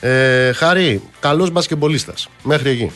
[0.00, 2.28] Ε, Χάρη, καλός μπασκεμπολίστας.
[2.42, 2.90] Μέχρι εκεί.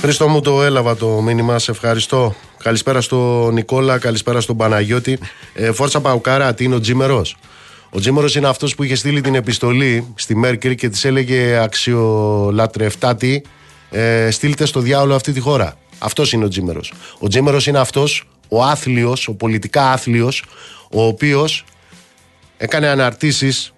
[0.00, 2.34] Χρήστο μου το έλαβα το μήνυμα, σε ευχαριστώ.
[2.62, 5.18] Καλησπέρα στον Νικόλα, καλησπέρα στον Παναγιώτη.
[5.54, 7.36] Ε, Φόρτσα Παουκάρα, τι είναι ο Τζίμερος;
[7.90, 13.42] Ο Τζίμερος είναι αυτός που είχε στείλει την επιστολή στη Μέρκελ και της έλεγε αξιολατρευτάτη,
[13.90, 15.76] ε, στείλτε στο διάολο αυτή τη χώρα.
[15.98, 16.92] Αυτός είναι ο Τζίμερος.
[17.18, 20.44] Ο Τζίμερος είναι αυτός ο άθλιος, ο πολιτικά άθλιος,
[20.90, 21.64] ο οποίος
[22.56, 23.72] έκανε αναρτήσεις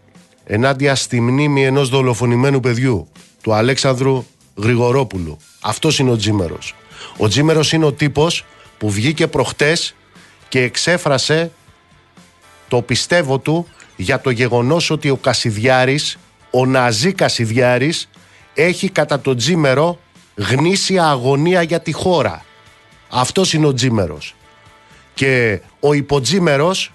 [0.44, 3.08] ενάντια στη μνήμη ενός δολοφονημένου παιδιού,
[3.42, 4.24] του Αλέξανδρου
[4.56, 5.36] Γρηγορόπουλου.
[5.60, 6.74] Αυτός είναι ο Τζίμερος.
[7.16, 8.44] Ο Τζίμερος είναι ο τύπος
[8.78, 9.94] που βγήκε προχτές
[10.48, 11.50] και εξέφρασε
[12.68, 13.66] το πιστεύω του
[13.96, 16.18] για το γεγονός ότι ο Κασιδιάρης,
[16.50, 18.08] ο Ναζί Κασιδιάρης,
[18.54, 19.98] έχει κατά τον Τζίμερο
[20.48, 22.44] γνήσια αγωνία για τη χώρα.
[23.08, 24.34] Αυτός είναι ο Τζίμερος.
[25.14, 26.92] Και ο υποτζίμερος,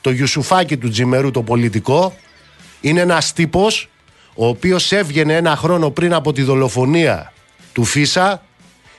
[0.00, 2.16] το γιουσουφάκι του Τζίμερου, το πολιτικό,
[2.80, 3.88] είναι ένας τύπος
[4.34, 7.32] ο οποίος έβγαινε ένα χρόνο πριν από τη δολοφονία
[7.72, 8.42] του Φίσα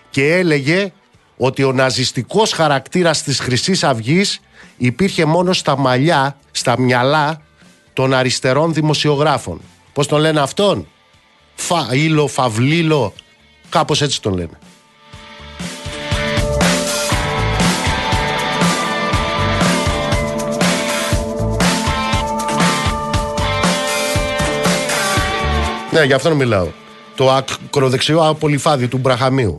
[0.09, 0.91] και έλεγε
[1.37, 4.39] ότι ο ναζιστικός χαρακτήρας της χρυσής αυγής
[4.77, 7.41] υπήρχε μόνο στα μαλλιά, στα μυαλά
[7.93, 9.61] των αριστερών δημοσιογράφων.
[9.93, 10.87] Πώς τον λένε αυτόν;
[11.55, 13.13] Φαΐλο, Φαυλίλο,
[13.69, 14.59] Κάπως έτσι τον λένε.
[25.91, 26.67] Ναι, γι' αυτόν μιλάω.
[27.15, 29.57] Το ακροδεξιό απολυφάδι του Μπραχαμίου.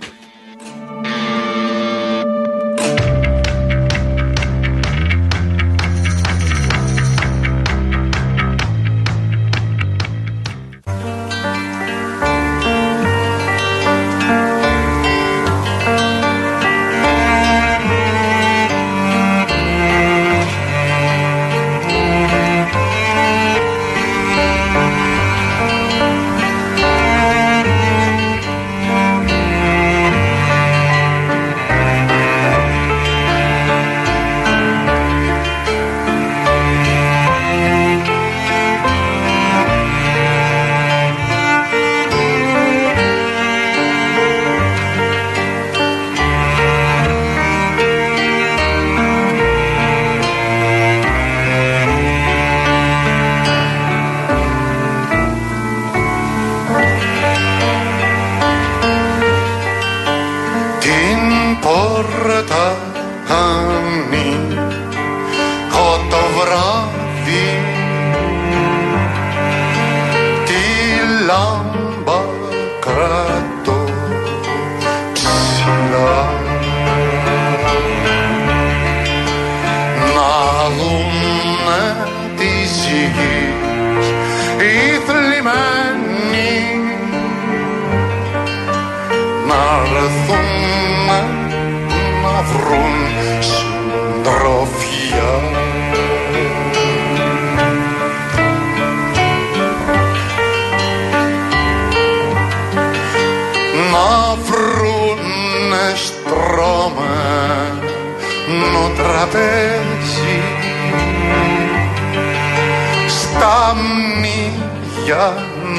[113.68, 115.26] Στα μνήγια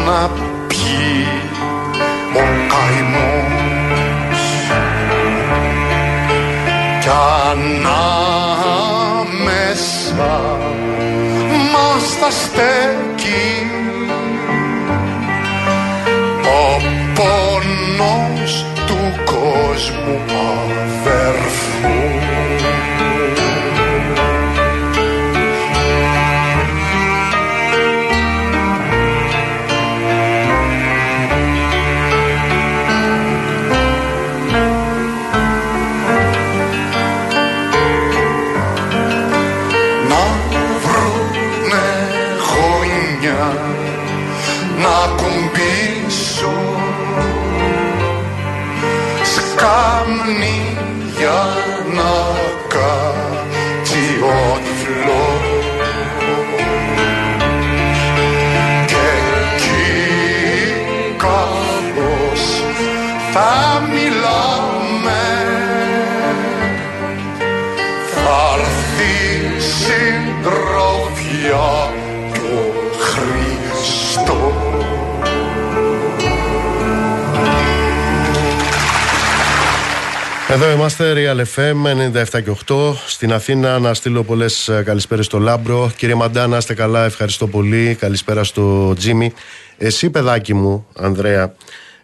[0.05, 0.29] να
[0.67, 1.27] πιει
[2.33, 4.41] ο καημός
[6.99, 7.09] κι
[7.51, 8.43] ανάμεσα
[11.71, 13.51] μας θα στέκει
[16.43, 16.81] ο
[17.15, 18.53] πόνος
[18.87, 20.78] του κόσμου αδερφού
[80.51, 81.75] Εδώ είμαστε, Real FM
[82.33, 82.93] 97 και 8.
[83.07, 85.91] Στην Αθήνα να στείλω πολλές καλησπέρες στο Λάμπρο.
[85.97, 87.95] Κύριε Μαντά, να είστε καλά, ευχαριστώ πολύ.
[87.99, 89.33] Καλησπέρα στο Τζίμι.
[89.77, 91.53] Εσύ, παιδάκι μου, Ανδρέα,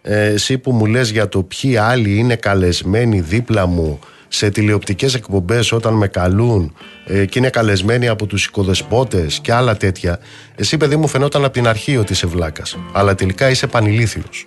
[0.02, 3.98] ε, εσύ που μου λες για το ποιοι άλλοι είναι καλεσμένοι δίπλα μου
[4.28, 6.74] σε τηλεοπτικές εκπομπές όταν με καλούν
[7.06, 10.18] ε, και είναι καλεσμένοι από τους οικοδεσπότες και άλλα τέτοια
[10.56, 14.46] εσύ παιδί μου φαινόταν από την αρχή ότι είσαι βλάκας αλλά τελικά είσαι πανηλήθιος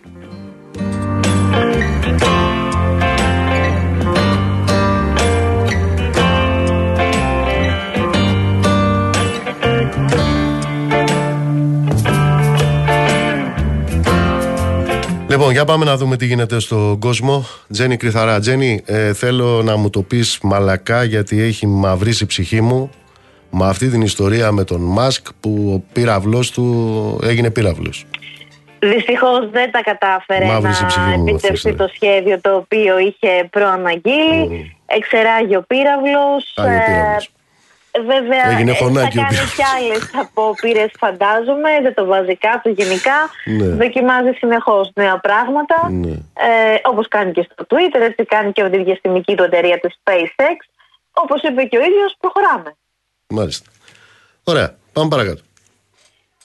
[15.39, 17.45] Λοιπόν, για πάμε να δούμε τι γίνεται στον κόσμο.
[17.71, 18.39] Τζένι Κρυθαρά.
[18.39, 22.89] Τζένι, ε, θέλω να μου το πεις μαλακά γιατί έχει μαυρίσει η ψυχή μου
[23.49, 28.05] με αυτή την ιστορία με τον Μάσκ που ο πύραυλος του έγινε πύραυλος.
[28.79, 31.77] Δυστυχώς δεν τα κατάφερε Μαύρησε η ψυχή να μου αυτή η επιτευχθεί ιστορία.
[31.77, 34.75] το σχέδιο το οποίο είχε προαναγγείλει.
[34.85, 36.53] Εξεράγει ο πύραυλος.
[37.91, 38.21] Άγιο πύραυλος.
[38.21, 39.55] Βέβαια, Έγινε ε, χωνάκι ο θα κάνεις πύραυλος.
[39.55, 41.69] κι άλλες απόπειρες, φαντάζομαι.
[41.81, 43.17] Δεν το βάζει κάτω γενικά.
[43.45, 43.65] Ναι.
[43.65, 45.75] Δοκιμάζει συνεχώς νέα πράγματα.
[45.91, 46.11] Ναι.
[46.11, 49.87] Ε, Όπως κάνει και στο Twitter, έτσι κάνει και με τη διαστημική του εταιρεία τη
[50.03, 50.57] SpaceX.
[51.13, 52.75] Όπως είπε και ο ίδιος, προχωράμε.
[53.27, 53.69] Μάλιστα.
[54.43, 55.41] Ωραία, πάμε παρακάτω.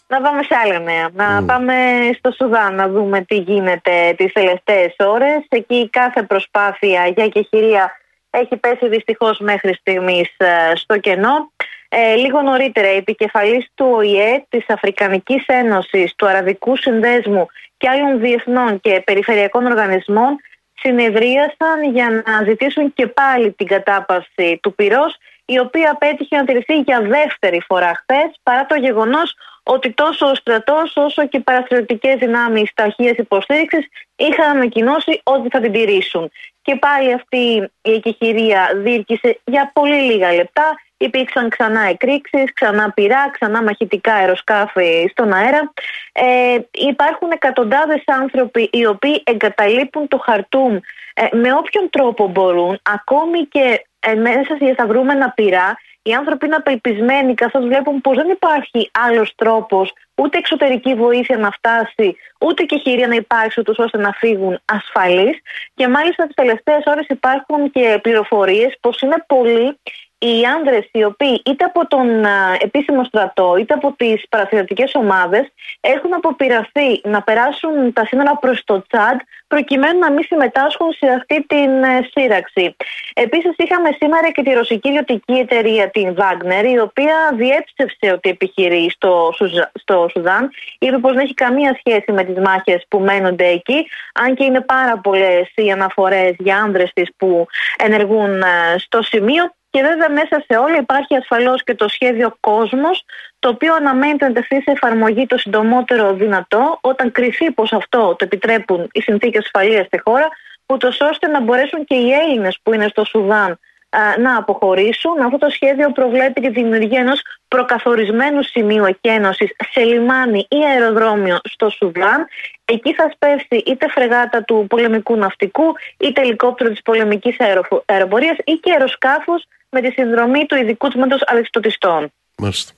[0.07, 1.09] Να πάμε σε άλλα νέα.
[1.13, 1.47] Να Mm.
[1.47, 1.75] πάμε
[2.19, 5.45] στο Σουδάν να δούμε τι γίνεται τις τελευταίες ώρες.
[5.49, 7.93] Εκεί κάθε προσπάθεια για κεχηρία
[8.35, 11.53] έχει πέσει δυστυχώς μέχρι στιγμής ε, στο κενό.
[11.89, 17.47] Ε, λίγο νωρίτερα η επικεφαλής του ΟΗΕ, της Αφρικανικής Ένωσης, του Αραβικού Συνδέσμου
[17.77, 20.37] και άλλων διεθνών και περιφερειακών οργανισμών
[20.75, 26.79] συνεδρίασαν για να ζητήσουν και πάλι την κατάπαυση του πυρός η οποία πέτυχε να τηρηθεί
[26.81, 32.17] για δεύτερη φορά χθες, παρά το γεγονός ότι τόσο ο στρατός όσο και οι παραστρατιωτικές
[32.19, 33.87] δυνάμεις ταχεία υποστήριξης
[34.17, 36.31] είχαν ανακοινώσει ότι θα την τηρήσουν.
[36.65, 40.75] Και πάλι αυτή η εκεχηρία διήρκησε για πολύ λίγα λεπτά.
[40.97, 45.73] Υπήρξαν ξανά εκρήξεις, ξανά πυρά, ξανά μαχητικά αεροσκάφη στον αέρα.
[46.13, 50.75] Ε, υπάρχουν εκατοντάδες άνθρωποι οι οποίοι εγκαταλείπουν το χαρτούμ
[51.15, 56.55] ε, με όποιον τρόπο μπορούν, ακόμη και ε, μέσα σε διασταυρούμενα πυρά, οι άνθρωποι είναι
[56.55, 62.79] απελπισμένοι καθώς βλέπουν πως δεν υπάρχει άλλος τρόπος ούτε εξωτερική βοήθεια να φτάσει, ούτε και
[62.79, 65.39] χειρία να υπάρξει ούτως ώστε να φύγουν ασφαλείς.
[65.75, 69.79] Και μάλιστα τις τελευταίες ώρες υπάρχουν και πληροφορίες πως είναι πολλοί
[70.27, 75.47] οι άνδρες οι οποίοι είτε από τον α, επίσημο στρατό είτε από τις παραστατικές ομάδες
[75.81, 81.47] έχουν αποπειραθεί να περάσουν τα σύνορα προς το Τσάντ προκειμένου να μην συμμετάσχουν σε αυτή
[81.47, 82.77] την ε, σύραξη.
[83.15, 88.91] Επίσης είχαμε σήμερα και τη ρωσική ιδιωτική εταιρεία την Wagner η οποία διέψευσε ότι επιχειρεί
[88.91, 93.47] στο, Σουζα- στο Σουδάν είπε πως δεν έχει καμία σχέση με τις μάχες που μένονται
[93.47, 97.47] εκεί αν και είναι πάρα πολλές οι αναφορές για άνδρες της που
[97.79, 103.05] ενεργούν ε, στο σημείο και βέβαια μέσα σε όλα υπάρχει ασφαλώς και το σχέδιο κόσμος
[103.39, 108.25] το οποίο αναμένεται να τεθεί σε εφαρμογή το συντομότερο δυνατό όταν κριθεί πως αυτό το
[108.25, 110.29] επιτρέπουν οι συνθήκες ασφαλείας στη χώρα
[110.67, 113.59] ούτως ώστε να μπορέσουν και οι Έλληνες που είναι στο Σουδάν
[113.91, 115.21] α, να αποχωρήσουν.
[115.21, 121.71] Αυτό το σχέδιο προβλέπει τη δημιουργία ενός προκαθορισμένου σημείου εκένωσης σε λιμάνι ή αεροδρόμιο στο
[121.71, 122.27] Σουδάν.
[122.65, 128.53] Εκεί θα σπεύσει είτε φρεγάτα του πολεμικού ναυτικού, είτε ελικόπτερο της πολεμικής αεροφο- αεροπορίας ή
[128.53, 132.13] και αεροσκάφος με τη συνδρομή του ειδικού τμήματος αλεξιτοτιστών.
[132.39, 132.73] Μάλιστα.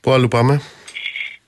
[0.00, 0.60] Πού αλλού πάμε;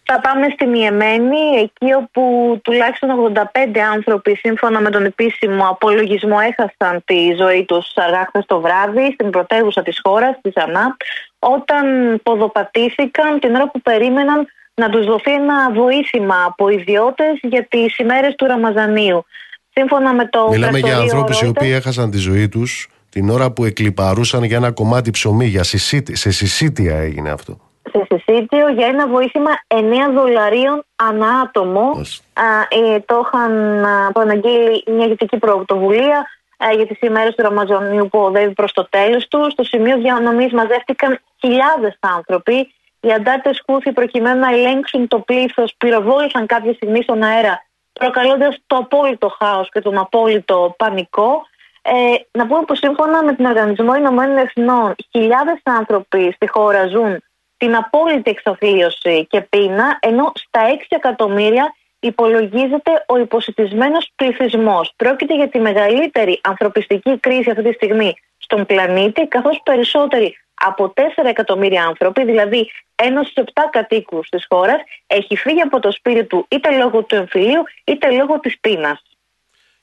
[0.02, 2.22] Θα πάμε στην Ιεμένη, εκεί όπου
[2.64, 8.60] τουλάχιστον 85 άνθρωποι σύμφωνα με τον επίσημο απολογισμό έχασαν τη ζωή τους αργά χθες το
[8.60, 10.96] βράδυ στην πρωτεύουσα της χώρας, της Ζανά,
[11.38, 11.84] όταν
[12.22, 18.34] ποδοπατήθηκαν την ώρα που περίμεναν να τους δοθεί ένα βοήθημα από ιδιώτες για τις ημέρες
[18.34, 19.24] του Ραμαζανίου.
[19.72, 23.30] Σύμφωνα με το Μιλάμε για πρακτορείο ανθρώπους οι Reuters, οποίοι έχασαν τη ζωή τους την
[23.30, 25.46] ώρα που εκλυπαρούσαν για ένα κομμάτι ψωμί.
[25.46, 27.56] Για συσίτη, σε συσίτια έγινε αυτό.
[27.92, 29.76] σε συσίτιο για ένα βοήθημα 9
[30.14, 31.90] δολαρίων ανά άτομο.
[32.32, 36.26] Α, ε, το είχαν α, προαναγγείλει μια ηγετική πρωτοβουλία
[36.56, 39.50] ε, για τις ημέρες του Ραμαζονίου που οδεύει προς το τέλος του.
[39.50, 42.72] Στο σημείο διανομής μαζεύτηκαν χιλιάδες άνθρωποι.
[43.00, 48.76] Οι αντάρτες Χούθη προκειμένου να ελέγξουν το πλήθος πυροβόλησαν κάποια στιγμή στον αέρα προκαλώντας το
[48.76, 51.46] απόλυτο χάος και τον απόλυτο πανικό.
[51.82, 51.92] Ε,
[52.38, 57.22] να πούμε πως σύμφωνα με τον Οργανισμό Ηνωμένων Εθνών χιλιάδες άνθρωποι στη χώρα ζουν
[57.56, 64.92] την απόλυτη εξαθλίωση και πείνα, ενώ στα 6 εκατομμύρια υπολογίζεται ο υποσυτισμένος πληθυσμός.
[64.96, 71.00] Πρόκειται για τη μεγαλύτερη ανθρωπιστική κρίση αυτή τη στιγμή στον πλανήτη, καθώς περισσότεροι από 4
[71.24, 76.46] εκατομμύρια άνθρωποι, δηλαδή ένας στους 7 κατοίκους της χώρας, έχει φύγει από το σπίτι του
[76.50, 79.02] είτε λόγω του εμφυλίου είτε λόγω της πείνας.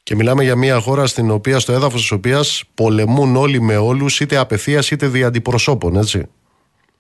[0.08, 4.20] Και μιλάμε για μια χώρα στην οποία, στο έδαφος της οποίας πολεμούν όλοι με όλους,
[4.20, 6.30] είτε απευθείας είτε δι' αντιπροσώπων, έτσι.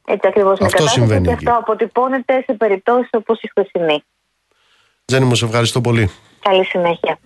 [0.07, 1.47] Έτσι ακριβώς είναι η Αυτό κατάσταση συμβαίνει και εκεί.
[1.47, 4.03] αυτό αποτυπώνεται σε περιπτώσεις όπως η χθεσινή.
[5.05, 6.09] Τζένι, μου σε ευχαριστώ πολύ.
[6.39, 7.19] Καλή συνέχεια.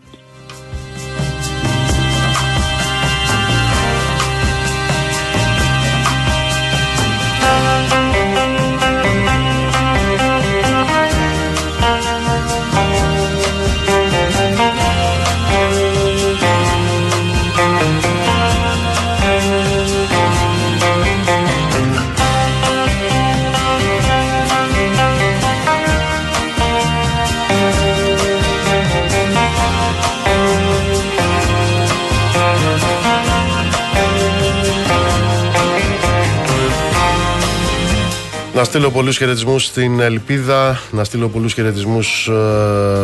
[38.61, 42.29] Να στείλω πολλούς χαιρετισμούς στην Ελπίδα, να στείλω πολλούς χαιρετισμούς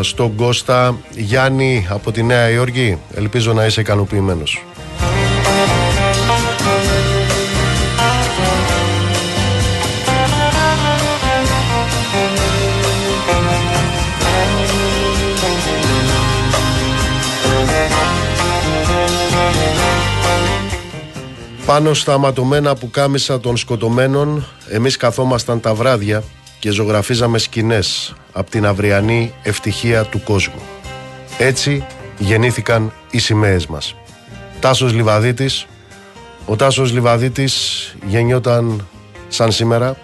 [0.01, 0.97] στον Κώστα.
[1.15, 4.63] Γιάννη από τη Νέα Υόρκη, ελπίζω να είσαι ικανοποιημένος.
[21.67, 26.23] Πάνω στα ματωμένα που κάμισα των σκοτωμένων, εμείς καθόμασταν τα βράδια
[26.59, 30.61] και ζωγραφίζαμε σκηνές από την αυριανή ευτυχία του κόσμου.
[31.37, 31.85] Έτσι
[32.17, 33.95] γεννήθηκαν οι σημαίες μας.
[34.59, 35.65] Τάσος Λιβαδίτης.
[36.45, 38.87] Ο Τάσος Λιβαδίτης γεννιόταν
[39.27, 39.97] σαν σήμερα,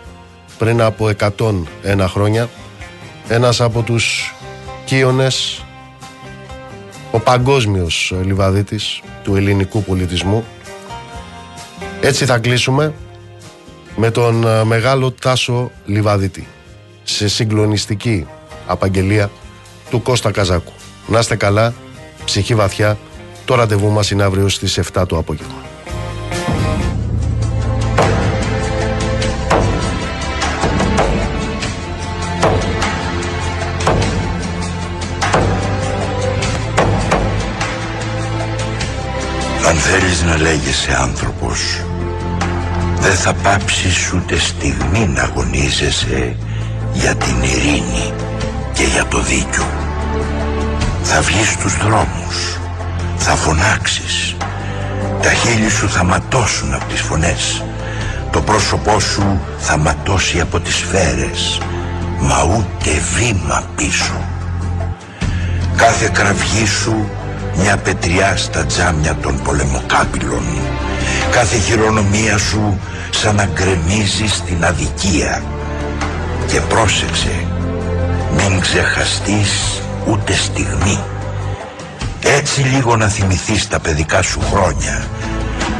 [0.58, 2.50] πριν από 101 χρόνια.
[3.28, 4.36] Ένας από τους
[4.86, 5.66] κύονες,
[7.12, 10.44] ο παγκόσμιος Λιβαδίτης του ελληνικού πολιτισμού.
[12.06, 12.94] Έτσι θα κλείσουμε
[13.96, 16.48] με τον ε, μεγάλο Τάσο Λιβαδίτη
[17.04, 18.28] σε συγκλονιστική
[18.68, 19.32] απαγγελία
[19.90, 20.72] του Κώστα Καζάκου.
[21.08, 21.74] Να είστε καλά,
[22.26, 22.98] ψυχή βαθιά,
[23.46, 25.62] το ραντεβού μας είναι αύριο στις 7 το απόγευμα.
[39.68, 41.84] Αν θέλεις να λέγεσαι άνθρωπος
[43.04, 46.36] Δεν θα πάψεις ούτε στιγμή να αγωνίζεσαι
[46.94, 48.14] Για την ειρήνη
[48.74, 49.66] και για το δίκιο.
[51.04, 52.60] Θα βγεις στους δρόμους
[53.18, 54.36] Θα φωνάξεις.
[55.22, 57.64] Τα χείλη σου θα ματώσουν από τις φωνές.
[58.32, 61.62] Το πρόσωπό σου θα ματώσει από τις σφαίρες
[62.20, 64.22] Μα ούτε βήμα πίσω.
[65.76, 67.10] Κάθε κραυγή σου
[67.56, 70.44] μια πετριά στα τζάμια των πολεμοκάπηλων.
[71.32, 75.44] Κάθε χειρονομία σου σαν να γκρεμίζει στην αδικία.
[76.48, 77.46] Και πρόσεξε
[78.36, 81.00] Μην ξεχαστείς ούτε στιγμή.
[82.38, 85.04] Έτσι λίγο να θυμηθείς τα παιδικά σου χρόνια.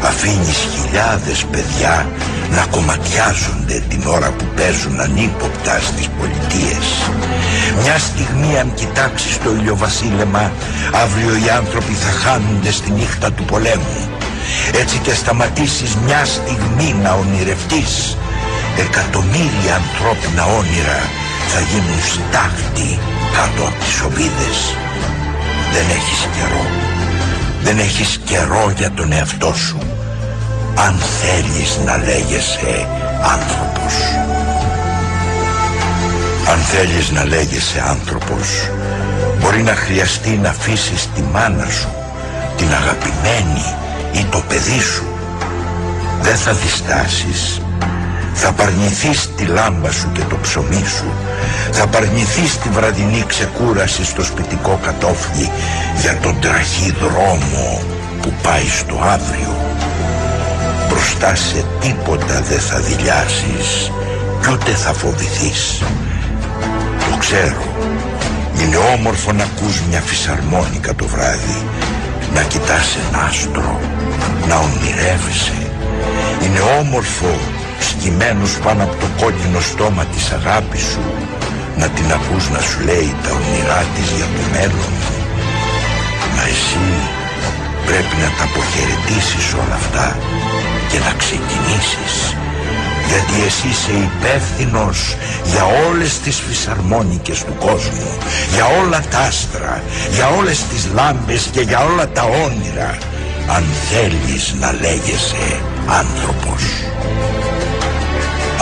[0.02, 2.08] Αφήνεις χιλιάδες παιδιά
[2.50, 7.10] να κομματιάζονται την ώρα που παίζουν ανύποπτα στις πολιτείες.
[7.82, 10.52] Μια στιγμή αν κοιτάξεις το ηλιοβασίλεμα,
[11.04, 14.00] αύριο οι άνθρωποι θα χάνονται στη νύχτα του πολέμου.
[14.82, 18.18] Έτσι και σταματήσεις μια στιγμή να ονειρευτείς,
[18.78, 21.00] εκατομμύρια ανθρώπινα όνειρα
[21.52, 23.00] θα γίνουν στάχτη
[23.36, 24.58] κάτω από τις οβίδες.
[25.74, 26.66] Δεν έχεις καιρό.
[27.64, 29.78] Δεν έχεις καιρό για τον εαυτό σου
[30.76, 32.88] αν θέλεις να λέγεσαι
[33.24, 33.94] άνθρωπος.
[36.52, 38.70] Αν θέλεις να λέγεσαι άνθρωπος,
[39.40, 41.90] μπορεί να χρειαστεί να αφήσεις τη μάνα σου,
[42.58, 43.66] την αγαπημένη
[44.14, 45.06] ή το παιδί σου.
[46.22, 47.62] Δεν θα διστάσεις.
[48.34, 51.14] Θα παρνηθείς τη λάμπα σου και το ψωμί σου.
[51.72, 55.52] Θα παρνηθείς τη βραδινή ξεκούραση στο σπιτικό κατόφλι
[56.02, 57.82] για τον τραχή δρόμο
[58.22, 59.64] που πάει στο αύριο
[60.94, 63.92] μπροστά σε τίποτα δεν θα δηλιάσεις
[64.42, 65.82] κι ούτε θα φοβηθείς.
[67.24, 67.64] Το ξέρω.
[68.60, 71.60] Είναι όμορφο να ακούς μια φυσαρμόνικα το βράδυ,
[72.34, 73.80] να κοιτάς ένα άστρο,
[74.48, 75.60] να ονειρεύεσαι.
[76.44, 77.32] Είναι όμορφο
[77.80, 81.04] σκυμμένος πάνω από το κόκκινο στόμα της αγάπης σου,
[81.78, 84.94] να την ακούς να σου λέει τα όνειρά της για το μέλλον.
[86.36, 86.86] Μα εσύ
[87.88, 90.18] πρέπει να τα αποχαιρετήσεις όλα αυτά
[90.90, 92.16] και να ξεκινήσεις
[93.08, 98.18] γιατί εσύ είσαι υπεύθυνος για όλες τις φυσαρμόνικες του κόσμου
[98.54, 102.98] για όλα τα άστρα για όλες τις λάμπες και για όλα τα όνειρα
[103.48, 106.64] αν θέλεις να λέγεσαι άνθρωπος.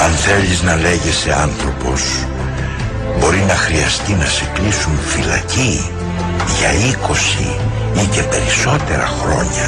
[0.04, 2.02] Αν θέλεις να λέγεσαι άνθρωπος
[3.20, 5.90] μπορεί να χρειαστεί να σε κλείσουν φυλακή
[6.58, 9.68] για 20 ή και περισσότερα χρόνια.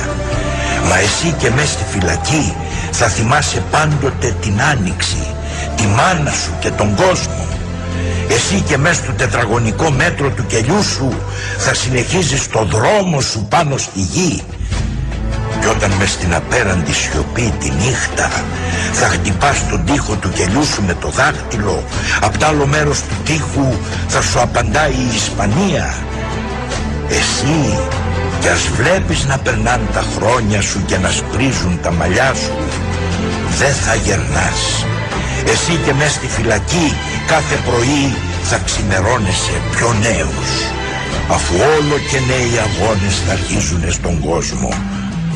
[0.87, 2.55] Μα εσύ και μες στη φυλακή
[2.95, 5.27] θα θυμάσαι πάντοτε την άνοιξη,
[5.75, 7.47] τη μάνα σου και τον κόσμο.
[8.29, 11.13] Εσύ και μες στο τετραγωνικό μέτρο του κελιού σου
[11.57, 14.43] θα συνεχίζεις το δρόμο σου πάνω στη γη.
[15.61, 18.29] Και όταν μες στην απέραντη σιωπή τη νύχτα
[18.91, 21.83] θα χτυπάς τον τοίχο του κελιού σου με το δάχτυλο,
[22.21, 23.73] απ' τ' άλλο μέρος του τοίχου
[24.07, 25.95] θα σου απαντάει η Ισπανία.
[27.09, 27.79] Εσύ
[28.39, 32.51] κι ας βλέπεις να περνάνε τα χρόνια σου και να σπρίζουν τα μαλλιά σου
[33.57, 34.85] Δεν θα γερνάς.
[35.45, 36.95] Εσύ και μες στη φυλακή
[37.27, 40.51] κάθε πρωί θα ξημερώνεσαι πιο νέος.
[41.29, 44.69] Αφού όλο και νέοι αγώνες θα αρχίζουν στον κόσμο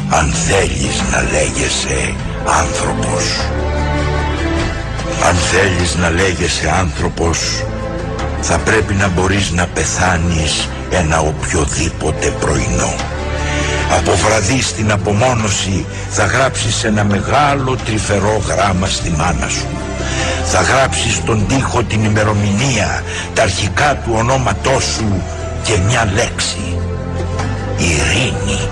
[0.10, 2.16] Αν θέλεις να λέγεσαι
[2.62, 3.24] άνθρωπος.
[5.28, 7.64] Αν θέλεις να λέγεσαι άνθρωπος
[8.42, 13.17] θα πρέπει να μπορείς να πεθάνεις ένα οποιοδήποτε πρωινό.
[13.92, 19.68] Από βραδύ στην απομόνωση θα γράψεις ένα μεγάλο τρυφερό γράμμα στη μάνα σου.
[20.46, 23.04] Θα γράψεις τον τοίχο την ημερομηνία,
[23.34, 25.22] τα αρχικά του ονόματός σου
[25.64, 26.80] και μια λέξη.
[27.78, 28.70] Ειρήνη.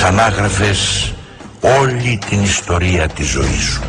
[0.00, 1.12] Σαν άγραφες
[1.60, 3.82] όλη την ιστορία της ζωής σου.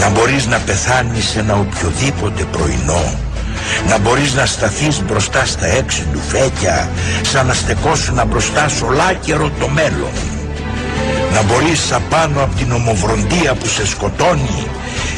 [0.00, 3.18] Να μπορείς να πεθάνεις ένα οποιοδήποτε πρωινό
[3.88, 6.88] να μπορείς να σταθείς μπροστά στα έξι του φέκια
[7.22, 10.12] σαν να στεκόσουν μπροστά σ' ολάκερο το μέλλον.
[11.34, 14.66] Να μπορείς απάνω από την ομοβροντία που σε σκοτώνει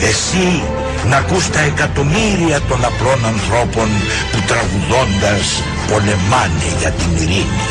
[0.03, 0.63] εσύ
[1.09, 3.89] να ακούς τα εκατομμύρια των απλών ανθρώπων
[4.33, 7.65] που τραγουδώντας πολεμάνε για την ειρήνη.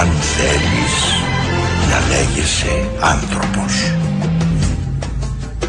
[0.00, 0.94] Αν θέλεις
[1.90, 3.92] να λέγεσαι άνθρωπος